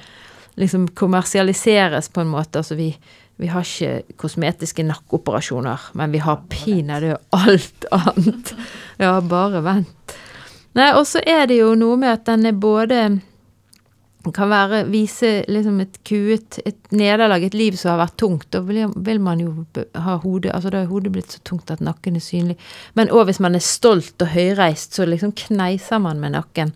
liksom 0.60 0.88
kommersialiseres 0.98 2.10
på 2.12 2.22
en 2.22 2.30
måte. 2.30 2.62
Altså 2.62 2.76
vi, 2.78 2.92
vi 3.40 3.50
har 3.50 3.66
ikke 3.66 4.16
kosmetiske 4.20 4.84
nakkeoperasjoner, 4.86 5.90
men 5.98 6.14
vi 6.14 6.22
har 6.22 6.44
pinadø 6.52 7.16
alt 7.36 7.90
annet. 7.90 8.54
Ja, 9.00 9.14
bare 9.24 9.62
vent. 9.64 10.12
Nei, 10.76 10.90
og 10.92 11.06
så 11.08 11.22
er 11.24 11.46
det 11.48 11.56
jo 11.56 11.70
noe 11.78 11.96
med 11.96 12.12
at 12.18 12.26
den 12.28 12.44
er 12.50 12.58
både 12.60 12.98
kan 14.36 14.50
være 14.52 14.82
vise 14.90 15.30
liksom 15.48 15.78
et 15.80 15.96
kuet 16.04 16.58
et 16.68 16.92
nederlag, 16.92 17.44
et 17.46 17.56
liv 17.56 17.76
som 17.80 17.94
har 17.94 18.02
vært 18.02 18.18
tungt. 18.20 18.48
Da 18.52 18.60
vil, 18.60 19.20
man 19.22 19.40
jo 19.40 19.64
ha 19.96 20.18
hodet 20.20 20.52
Altså 20.52 20.72
da 20.72 20.82
er 20.82 20.90
hodet 20.90 21.12
blitt 21.14 21.32
så 21.32 21.40
tungt 21.46 21.72
at 21.72 21.80
nakken 21.80 22.18
er 22.18 22.24
synlig. 22.24 22.58
Men 22.98 23.12
òg 23.14 23.30
hvis 23.30 23.40
man 23.40 23.56
er 23.56 23.64
stolt 23.64 24.20
og 24.20 24.32
høyreist, 24.34 24.98
så 24.98 25.08
liksom 25.08 25.32
kneiser 25.46 26.02
man 26.04 26.20
med 26.20 26.36
nakken. 26.36 26.74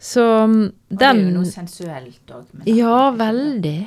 Så 0.00 0.24
den 0.24 0.66
Og 0.66 0.98
det 0.98 1.06
er 1.06 1.22
jo 1.22 1.32
noe 1.36 1.52
sensuelt 1.52 2.34
òg. 2.34 2.66
Ja, 2.66 3.10
veldig. 3.14 3.78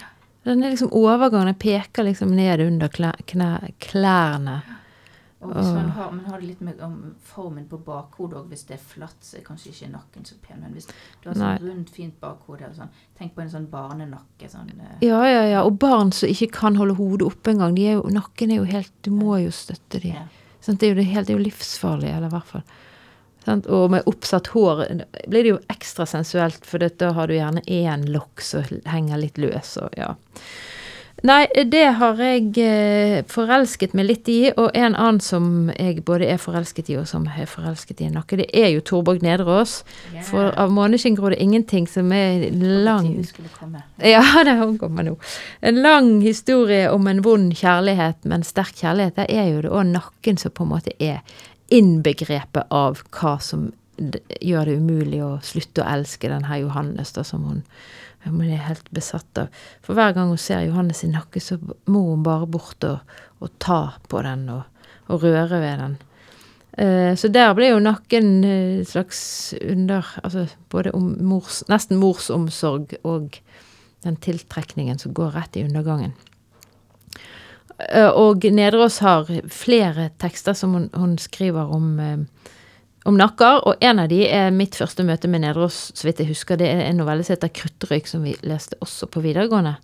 Den 0.48 0.64
er 0.64 0.72
liksom 0.72 0.94
overgangen. 0.96 1.52
Den 1.52 1.60
peker 1.60 2.08
liksom 2.08 2.32
ned 2.38 2.64
under 2.64 2.92
klær, 2.92 3.20
knæ, 3.28 3.52
klærne. 3.84 4.62
Og 5.44 5.52
hvis 5.54 5.72
man 5.76 5.90
har, 5.96 6.12
man 6.12 6.26
har 6.26 6.40
det 6.40 6.48
litt 6.48 6.62
med 6.62 6.80
om 6.82 7.16
formen 7.28 7.66
på 7.70 7.78
bakhodet 7.86 8.38
òg. 8.40 8.48
Hvis 8.50 8.64
det 8.70 8.78
er 8.78 8.84
flatt, 8.84 9.18
så 9.22 9.38
er 9.38 9.44
kanskje 9.48 9.72
ikke 9.74 9.90
nakken 9.92 10.26
så 10.26 10.36
pen. 10.42 10.62
Men 10.62 10.74
hvis 10.78 10.88
du 10.88 11.30
har 11.30 11.36
sånn 11.36 11.68
rundt, 11.68 11.90
fint 11.90 12.16
bakhode 12.22 12.70
sånn, 12.78 12.90
Tenk 13.20 13.36
på 13.36 13.42
en 13.42 13.50
sånn 13.52 13.68
barnenakke. 13.72 14.50
sånn... 14.50 14.72
eh, 14.80 14.96
Ja, 15.08 15.20
ja, 15.28 15.44
ja. 15.46 15.64
Og 15.64 15.78
barn 15.80 16.12
som 16.12 16.30
ikke 16.30 16.52
kan 16.52 16.76
holde 16.80 16.96
hodet 16.96 17.28
oppe 17.28 17.52
engang. 17.54 17.76
Nakken 18.14 18.52
er 18.52 18.62
jo 18.64 18.64
helt 18.64 18.92
Du 19.02 19.12
må 19.12 19.38
jo 19.44 19.52
støtte 19.52 20.02
dem. 20.02 20.16
ja. 20.16 20.28
Sånn, 20.64 20.78
Det 20.78 20.88
er 20.88 20.96
jo 20.96 21.02
det 21.02 21.06
helt, 21.12 21.28
det 21.28 21.34
er 21.36 21.40
jo 21.40 21.46
livsfarlig, 21.50 22.10
eller 22.10 22.28
i 22.28 22.36
hvert 22.38 22.46
fall. 22.48 22.64
Sånn, 23.46 23.66
Og 23.70 23.90
med 23.92 24.04
oppsatt 24.08 24.48
hår 24.54 24.86
blir 25.28 25.44
det 25.44 25.50
jo 25.50 25.60
ekstra 25.70 26.06
sensuelt, 26.08 26.64
for 26.66 26.80
da 26.80 27.12
har 27.12 27.28
du 27.28 27.34
gjerne 27.34 27.62
én 27.68 28.06
lokk 28.14 28.40
som 28.42 28.64
henger 28.86 29.18
litt 29.20 29.38
løs. 29.38 29.76
Og, 29.84 29.90
ja. 29.98 30.14
Nei, 31.24 31.46
det 31.72 31.86
har 32.02 32.20
jeg 32.20 32.50
eh, 32.60 33.22
forelsket 33.32 33.94
meg 33.96 34.10
litt 34.10 34.28
i, 34.28 34.40
og 34.60 34.74
en 34.76 34.92
annen 34.92 35.22
som 35.24 35.70
jeg 35.72 36.02
både 36.04 36.28
er 36.34 36.42
forelsket 36.42 36.90
i, 36.92 36.98
og 37.00 37.06
som 37.08 37.30
er 37.32 37.48
forelsket 37.48 38.02
i 38.04 38.10
nakke, 38.12 38.42
det 38.42 38.50
er 38.52 38.74
jo 38.74 38.82
Torborg 38.84 39.24
Nedreås. 39.24 39.78
Yeah. 40.12 40.26
For 40.28 40.52
av 40.60 40.74
måneskinn 40.76 41.16
gror 41.16 41.32
det 41.32 41.40
ingenting 41.46 41.88
som 41.88 42.12
er 42.12 42.50
lang. 42.52 43.08
Ja, 44.04 44.26
det 44.50 44.58
kommer 44.82 45.08
nå. 45.08 45.16
En 45.64 45.80
lang 45.86 46.12
historie 46.26 46.92
om 46.92 47.08
en 47.08 47.24
vond 47.24 47.56
kjærlighet, 47.56 48.20
men 48.28 48.44
sterk 48.44 48.76
kjærlighet, 48.84 49.16
det 49.22 49.30
er 49.32 49.48
jo 49.54 49.64
det 49.64 49.72
òg 49.72 49.94
nakken 49.94 50.44
som 50.44 50.52
på 50.52 50.68
en 50.68 50.74
måte 50.76 50.98
er 51.00 51.24
innbegrepet 51.72 52.68
av 52.68 53.00
hva 53.16 53.38
som 53.40 53.70
gjør 54.44 54.68
det 54.68 54.80
umulig 54.82 55.24
å 55.24 55.38
slutte 55.46 55.86
å 55.86 55.92
elske 55.96 56.28
denne 56.28 56.60
Johannes, 56.60 57.16
da, 57.16 57.24
som 57.24 57.48
hun 57.48 57.64
hun 58.26 58.42
er 58.48 58.64
helt 58.68 58.90
besatt 58.96 59.40
av. 59.42 59.52
For 59.84 59.98
hver 59.98 60.16
gang 60.16 60.32
hun 60.32 60.42
ser 60.42 60.66
Johannes 60.68 61.04
i 61.04 61.12
nakke, 61.12 61.42
så 61.44 61.60
må 61.92 62.06
hun 62.10 62.26
bare 62.26 62.48
bort 62.50 62.84
og, 62.88 63.16
og 63.44 63.54
ta 63.64 63.82
på 64.10 64.24
den 64.26 64.48
og, 64.54 64.64
og 65.12 65.24
røre 65.26 65.62
ved 65.62 65.84
den. 65.84 65.98
Eh, 66.78 67.14
så 67.20 67.30
der 67.30 67.54
ble 67.54 67.70
jo 67.70 67.82
nakken 67.84 68.30
eh, 68.48 68.86
slags 68.88 69.54
under 69.62 70.08
Altså 70.24 70.48
både 70.74 70.90
mors, 70.98 71.62
nesten 71.70 72.00
morsomsorg 72.02 72.96
og 73.04 73.38
den 74.04 74.16
tiltrekningen 74.18 74.98
som 75.00 75.14
går 75.14 75.36
rett 75.38 75.60
i 75.60 75.66
undergangen. 75.68 76.16
Eh, 77.90 78.10
og 78.10 78.44
Nedreås 78.44 79.00
har 79.04 79.30
flere 79.52 80.10
tekster 80.22 80.58
som 80.58 80.74
hun, 80.74 80.90
hun 80.94 81.18
skriver 81.22 81.72
om, 81.74 82.00
eh, 82.00 82.50
om 83.04 83.18
nakker, 83.20 83.64
og 83.68 83.84
en 83.84 84.00
av 84.00 84.08
de 84.12 84.22
er 84.30 84.54
mitt 84.56 84.78
første 84.80 85.04
møte 85.04 85.28
med 85.28 85.44
Nedreås, 85.44 85.92
så 85.98 86.08
vidt 86.08 86.22
jeg 86.24 86.32
husker. 86.32 86.60
Det 86.60 86.70
er 86.72 86.86
en 86.86 87.02
novelle 87.02 87.24
som 87.24 87.36
heter 87.36 87.52
'Kruttrøyk', 87.52 88.08
som 88.08 88.24
vi 88.24 88.36
leste 88.44 88.80
også 88.82 89.10
på 89.12 89.24
videregående. 89.24 89.76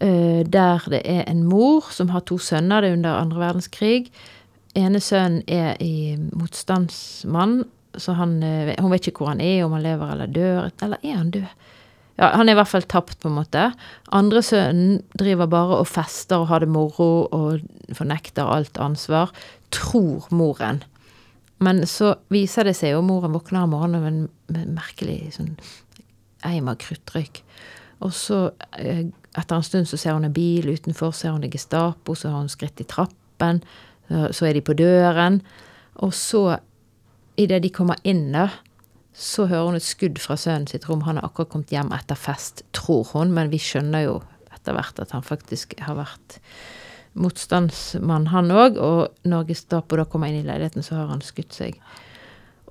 Eh, 0.00 0.42
der 0.46 0.82
det 0.90 1.02
er 1.04 1.24
en 1.26 1.44
mor 1.44 1.90
som 1.90 2.08
har 2.08 2.20
to 2.20 2.38
sønner, 2.38 2.80
det 2.80 2.90
er 2.90 2.96
under 2.96 3.14
andre 3.14 3.40
verdenskrig. 3.40 4.10
Ene 4.74 5.00
sønnen 5.00 5.42
er 5.48 5.76
i 5.80 6.16
motstandsmann, 6.32 7.64
så 7.96 8.12
han, 8.12 8.42
eh, 8.42 8.74
hun 8.80 8.90
vet 8.90 9.06
ikke 9.06 9.18
hvor 9.18 9.28
han 9.28 9.40
er, 9.40 9.64
om 9.64 9.72
han 9.72 9.82
lever 9.82 10.12
eller 10.12 10.26
dør. 10.26 10.70
Eller 10.82 10.98
er 11.02 11.16
han 11.16 11.30
død? 11.30 11.46
Ja, 12.18 12.36
Han 12.36 12.48
er 12.48 12.52
i 12.52 12.58
hvert 12.60 12.68
fall 12.68 12.82
tapt, 12.82 13.18
på 13.20 13.28
en 13.28 13.38
måte. 13.40 13.72
Andre 14.12 14.42
sønnen 14.42 15.02
driver 15.18 15.46
bare 15.46 15.80
og 15.80 15.88
fester 15.90 16.36
og 16.36 16.48
har 16.48 16.60
det 16.60 16.68
moro 16.68 17.26
og 17.32 17.60
fornekter 17.92 18.46
alt 18.46 18.78
ansvar. 18.78 19.32
Tror 19.74 20.28
moren. 20.30 20.84
Men 21.62 21.84
så 21.86 22.14
viser 22.34 22.66
det 22.68 22.74
seg 22.76 22.94
jo 22.94 23.02
moren 23.06 23.34
våkner 23.34 23.64
om 23.64 23.74
morgenen 23.76 24.28
med 24.48 24.60
en 24.60 24.74
merkelig 24.76 25.34
sånn 25.36 25.54
eim 26.44 26.68
av 26.68 26.80
kruttrøyk. 26.82 27.40
Og 28.04 28.12
så, 28.12 28.50
eh, 28.76 29.06
etter 29.34 29.56
en 29.56 29.62
stund, 29.62 29.88
så 29.88 29.98
ser 29.98 30.12
hun 30.12 30.24
en 30.24 30.32
bil 30.32 30.66
utenfor, 30.66 31.14
ser 31.14 31.32
hun 31.32 31.40
det 31.40 31.52
Gestapo, 31.54 32.14
så 32.14 32.30
har 32.30 32.38
hun 32.38 32.48
skritt 32.48 32.80
i 32.80 32.84
trappen, 32.84 33.62
så- 34.10 34.46
er 34.46 34.52
de 34.52 34.60
på 34.60 34.76
døren. 34.76 35.40
Og 35.96 36.12
så, 36.12 36.58
idet 37.38 37.62
de 37.62 37.70
kommer 37.70 37.96
inn 38.04 38.32
da, 38.32 38.50
så 39.14 39.46
hører 39.46 39.66
hun 39.66 39.76
et 39.76 39.82
skudd 39.82 40.18
fra 40.18 40.34
sønnen 40.34 40.68
sitt 40.68 40.88
rom. 40.88 41.02
Han 41.02 41.16
har 41.16 41.28
akkurat 41.28 41.48
kommet 41.48 41.70
hjem 41.70 41.92
etter 41.92 42.16
fest, 42.16 42.62
tror 42.72 43.04
hun, 43.12 43.32
men 43.32 43.50
vi 43.50 43.58
skjønner 43.58 44.04
jo 44.04 44.22
etter 44.52 44.74
hvert 44.74 44.98
at 44.98 45.10
han 45.12 45.22
faktisk 45.22 45.78
har 45.78 45.94
vært 45.94 46.38
motstandsmann, 47.14 48.28
han 48.32 48.52
òg. 48.52 48.78
Og 48.78 49.28
når 49.28 49.48
Gestapo 49.50 49.98
da 49.98 50.06
kommer 50.08 50.30
inn 50.30 50.42
i 50.42 50.46
leiligheten, 50.46 50.84
så 50.86 51.00
har 51.00 51.12
han 51.12 51.24
skutt 51.24 51.56
seg. 51.56 51.78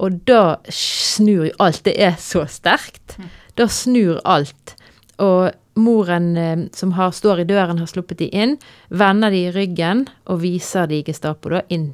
Og 0.01 0.23
da 0.27 0.57
snur 0.69 1.47
jo 1.47 1.57
alt. 1.61 1.83
Det 1.85 1.95
er 2.01 2.15
så 2.19 2.45
sterkt. 2.49 3.17
Da 3.57 3.67
snur 3.69 4.21
alt. 4.25 4.75
Og 5.21 5.51
moren 5.75 6.37
eh, 6.37 6.65
som 6.73 6.93
har, 6.97 7.11
står 7.11 7.43
i 7.43 7.49
døren, 7.49 7.79
har 7.81 7.89
sluppet 7.89 8.21
de 8.21 8.29
inn, 8.29 8.57
vender 8.89 9.33
de 9.33 9.45
i 9.47 9.51
ryggen 9.53 10.07
og 10.29 10.41
viser 10.43 10.89
de 10.89 11.03
Gestapo 11.05 11.53
da 11.53 11.63
inn 11.73 11.91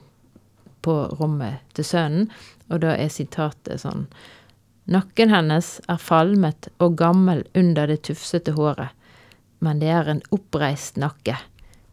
på 0.84 0.96
rommet 1.20 1.64
til 1.76 1.88
sønnen. 1.88 2.30
Og 2.70 2.84
da 2.84 2.94
er 2.96 3.10
sitatet 3.12 3.82
sånn 3.82 4.08
Nakken 4.90 5.30
hennes 5.30 5.76
er 5.86 6.00
falmet 6.02 6.72
og 6.82 6.96
gammel 6.98 7.44
under 7.58 7.86
det 7.92 8.00
tufsete 8.08 8.56
håret, 8.56 8.90
men 9.62 9.82
det 9.84 9.92
er 9.94 10.08
en 10.10 10.22
oppreist 10.34 10.98
nakke, 10.98 11.36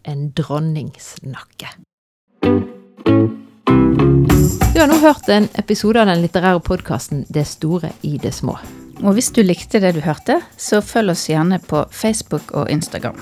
en 0.06 0.30
dronningsnakke. 0.36 1.74
Du 4.74 4.80
har 4.80 4.90
nå 4.90 4.98
hørt 5.00 5.28
en 5.32 5.48
episode 5.58 6.00
av 6.02 6.10
den 6.10 6.22
litterære 6.24 6.60
podkasten 6.60 7.24
Det 7.32 7.46
store 7.48 7.92
i 8.06 8.16
det 8.22 8.34
små. 8.36 8.58
Og 9.04 9.16
hvis 9.16 9.32
du 9.36 9.42
likte 9.44 9.80
det 9.80 9.94
du 9.96 10.02
hørte, 10.04 10.40
så 10.56 10.80
følg 10.84 11.12
oss 11.16 11.28
gjerne 11.28 11.60
på 11.64 11.84
Facebook 11.92 12.52
og 12.56 12.70
Instagram. 12.72 13.20